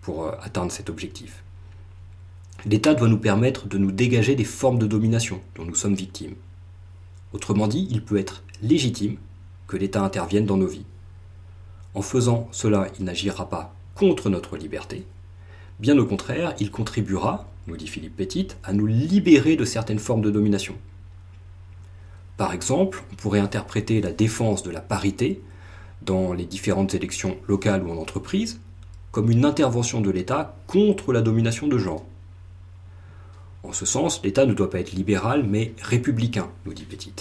pour 0.00 0.24
euh, 0.24 0.32
atteindre 0.40 0.72
cet 0.72 0.88
objectif. 0.88 1.42
L'État 2.66 2.94
doit 2.94 3.08
nous 3.08 3.18
permettre 3.18 3.68
de 3.68 3.78
nous 3.78 3.92
dégager 3.92 4.34
des 4.34 4.44
formes 4.44 4.80
de 4.80 4.86
domination 4.86 5.40
dont 5.54 5.64
nous 5.64 5.76
sommes 5.76 5.94
victimes. 5.94 6.34
Autrement 7.32 7.68
dit, 7.68 7.86
il 7.90 8.02
peut 8.02 8.18
être 8.18 8.42
légitime 8.62 9.16
que 9.68 9.76
l'État 9.76 10.02
intervienne 10.02 10.46
dans 10.46 10.56
nos 10.56 10.66
vies. 10.66 10.84
En 11.94 12.02
faisant 12.02 12.48
cela, 12.50 12.88
il 12.98 13.04
n'agira 13.04 13.48
pas 13.48 13.74
contre 13.94 14.28
notre 14.28 14.56
liberté. 14.56 15.06
Bien 15.78 15.96
au 15.98 16.04
contraire, 16.04 16.54
il 16.58 16.72
contribuera, 16.72 17.48
nous 17.68 17.76
dit 17.76 17.86
Philippe 17.86 18.16
Petit, 18.16 18.48
à 18.64 18.72
nous 18.72 18.86
libérer 18.86 19.54
de 19.54 19.64
certaines 19.64 20.00
formes 20.00 20.22
de 20.22 20.30
domination. 20.30 20.74
Par 22.36 22.52
exemple, 22.52 23.04
on 23.12 23.14
pourrait 23.14 23.40
interpréter 23.40 24.00
la 24.00 24.12
défense 24.12 24.64
de 24.64 24.70
la 24.70 24.80
parité 24.80 25.40
dans 26.02 26.32
les 26.32 26.44
différentes 26.44 26.94
élections 26.94 27.36
locales 27.46 27.84
ou 27.84 27.90
en 27.92 27.96
entreprise 27.98 28.60
comme 29.12 29.30
une 29.30 29.44
intervention 29.44 30.00
de 30.00 30.10
l'État 30.10 30.56
contre 30.66 31.12
la 31.12 31.22
domination 31.22 31.68
de 31.68 31.78
genre. 31.78 32.04
En 33.68 33.74
ce 33.74 33.84
sens, 33.84 34.22
l'État 34.24 34.46
ne 34.46 34.54
doit 34.54 34.70
pas 34.70 34.80
être 34.80 34.92
libéral, 34.92 35.44
mais 35.46 35.74
républicain, 35.82 36.48
nous 36.64 36.72
dit 36.72 36.86
Petit. 36.86 37.12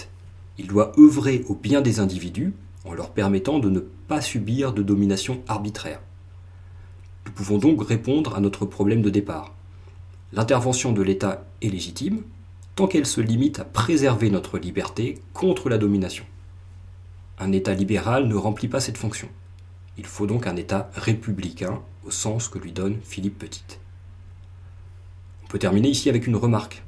Il 0.57 0.67
doit 0.67 0.93
œuvrer 0.97 1.43
au 1.49 1.55
bien 1.55 1.81
des 1.81 1.99
individus 1.99 2.53
en 2.85 2.93
leur 2.93 3.11
permettant 3.11 3.59
de 3.59 3.69
ne 3.69 3.81
pas 3.81 4.21
subir 4.21 4.71
de 4.71 4.81
domination 4.81 5.43
arbitraire. 5.49 5.99
Nous 7.25 7.33
pouvons 7.33 7.57
donc 7.57 7.85
répondre 7.85 8.33
à 8.33 8.39
notre 8.39 8.65
problème 8.65 9.01
de 9.01 9.09
départ. 9.09 9.53
L'intervention 10.31 10.93
de 10.93 11.01
l'État 11.01 11.45
est 11.61 11.67
légitime 11.67 12.23
tant 12.75 12.87
qu'elle 12.87 13.05
se 13.05 13.19
limite 13.19 13.59
à 13.59 13.65
préserver 13.65 14.29
notre 14.29 14.57
liberté 14.57 15.19
contre 15.33 15.67
la 15.67 15.77
domination. 15.77 16.23
Un 17.39 17.51
État 17.51 17.73
libéral 17.73 18.25
ne 18.29 18.35
remplit 18.35 18.69
pas 18.69 18.79
cette 18.79 18.97
fonction. 18.97 19.27
Il 19.97 20.05
faut 20.05 20.27
donc 20.27 20.47
un 20.47 20.55
État 20.55 20.89
républicain 20.93 21.81
au 22.05 22.11
sens 22.11 22.47
que 22.47 22.57
lui 22.57 22.71
donne 22.71 22.99
Philippe 23.03 23.37
Petit. 23.37 23.79
On 25.47 25.49
peut 25.49 25.59
terminer 25.59 25.87
ici 25.87 26.09
avec 26.09 26.27
une 26.27 26.35
remarque. 26.35 26.83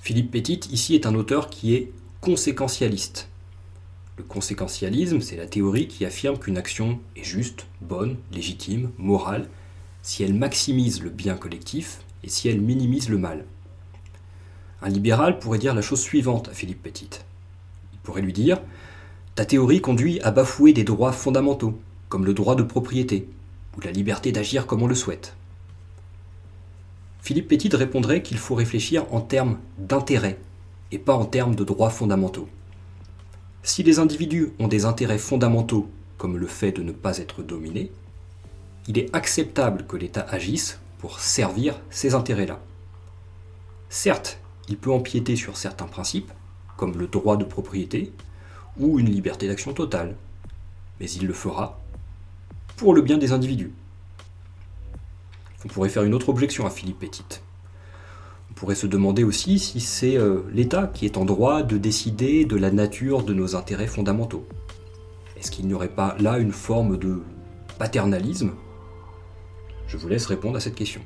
Philippe 0.00 0.32
Petit, 0.32 0.58
ici, 0.72 0.96
est 0.96 1.06
un 1.06 1.14
auteur 1.14 1.48
qui 1.48 1.74
est 1.74 1.92
conséquentialiste. 2.20 3.28
Le 4.16 4.24
conséquentialisme, 4.24 5.20
c'est 5.20 5.36
la 5.36 5.46
théorie 5.46 5.86
qui 5.86 6.04
affirme 6.04 6.36
qu'une 6.36 6.58
action 6.58 6.98
est 7.14 7.22
juste, 7.22 7.66
bonne, 7.80 8.16
légitime, 8.32 8.90
morale, 8.98 9.48
si 10.02 10.24
elle 10.24 10.34
maximise 10.34 11.04
le 11.04 11.10
bien 11.10 11.36
collectif 11.36 12.00
et 12.24 12.28
si 12.28 12.48
elle 12.48 12.60
minimise 12.60 13.08
le 13.08 13.18
mal. 13.18 13.44
Un 14.82 14.88
libéral 14.88 15.38
pourrait 15.38 15.58
dire 15.60 15.72
la 15.72 15.82
chose 15.82 16.00
suivante 16.00 16.48
à 16.48 16.52
Philippe 16.52 16.82
Petit. 16.82 17.10
Il 17.92 18.00
pourrait 18.00 18.22
lui 18.22 18.32
dire 18.32 18.60
Ta 19.36 19.44
théorie 19.44 19.80
conduit 19.80 20.20
à 20.22 20.32
bafouer 20.32 20.72
des 20.72 20.82
droits 20.82 21.12
fondamentaux, 21.12 21.78
comme 22.08 22.24
le 22.24 22.34
droit 22.34 22.56
de 22.56 22.64
propriété, 22.64 23.28
ou 23.76 23.82
la 23.82 23.92
liberté 23.92 24.32
d'agir 24.32 24.66
comme 24.66 24.82
on 24.82 24.88
le 24.88 24.96
souhaite. 24.96 25.36
Philippe 27.24 27.48
Petit 27.48 27.74
répondrait 27.74 28.22
qu'il 28.22 28.36
faut 28.36 28.54
réfléchir 28.54 29.06
en 29.10 29.22
termes 29.22 29.56
d'intérêt 29.78 30.38
et 30.92 30.98
pas 30.98 31.14
en 31.14 31.24
termes 31.24 31.54
de 31.54 31.64
droits 31.64 31.88
fondamentaux. 31.88 32.50
Si 33.62 33.82
les 33.82 33.98
individus 33.98 34.50
ont 34.58 34.68
des 34.68 34.84
intérêts 34.84 35.16
fondamentaux, 35.16 35.88
comme 36.18 36.36
le 36.36 36.46
fait 36.46 36.72
de 36.72 36.82
ne 36.82 36.92
pas 36.92 37.16
être 37.16 37.42
dominés, 37.42 37.90
il 38.88 38.98
est 38.98 39.08
acceptable 39.16 39.86
que 39.86 39.96
l'État 39.96 40.26
agisse 40.28 40.78
pour 40.98 41.18
servir 41.18 41.80
ces 41.88 42.14
intérêts-là. 42.14 42.60
Certes, 43.88 44.38
il 44.68 44.76
peut 44.76 44.92
empiéter 44.92 45.34
sur 45.34 45.56
certains 45.56 45.86
principes, 45.86 46.30
comme 46.76 46.98
le 46.98 47.06
droit 47.06 47.38
de 47.38 47.44
propriété 47.44 48.12
ou 48.78 48.98
une 48.98 49.08
liberté 49.08 49.48
d'action 49.48 49.72
totale, 49.72 50.14
mais 51.00 51.10
il 51.10 51.26
le 51.26 51.32
fera 51.32 51.80
pour 52.76 52.92
le 52.92 53.00
bien 53.00 53.16
des 53.16 53.32
individus. 53.32 53.72
On 55.64 55.68
pourrait 55.68 55.88
faire 55.88 56.02
une 56.02 56.14
autre 56.14 56.28
objection 56.28 56.66
à 56.66 56.70
Philippe 56.70 57.00
Petit. 57.00 57.24
On 58.50 58.54
pourrait 58.54 58.74
se 58.74 58.86
demander 58.86 59.24
aussi 59.24 59.58
si 59.58 59.80
c'est 59.80 60.16
euh, 60.16 60.42
l'État 60.52 60.86
qui 60.86 61.06
est 61.06 61.16
en 61.16 61.24
droit 61.24 61.62
de 61.62 61.78
décider 61.78 62.44
de 62.44 62.56
la 62.56 62.70
nature 62.70 63.22
de 63.22 63.34
nos 63.34 63.56
intérêts 63.56 63.86
fondamentaux. 63.86 64.46
Est-ce 65.36 65.50
qu'il 65.50 65.66
n'y 65.66 65.74
aurait 65.74 65.88
pas 65.88 66.16
là 66.20 66.38
une 66.38 66.52
forme 66.52 66.98
de 66.98 67.22
paternalisme? 67.78 68.52
Je 69.86 69.96
vous 69.96 70.08
laisse 70.08 70.26
répondre 70.26 70.56
à 70.56 70.60
cette 70.60 70.74
question. 70.74 71.00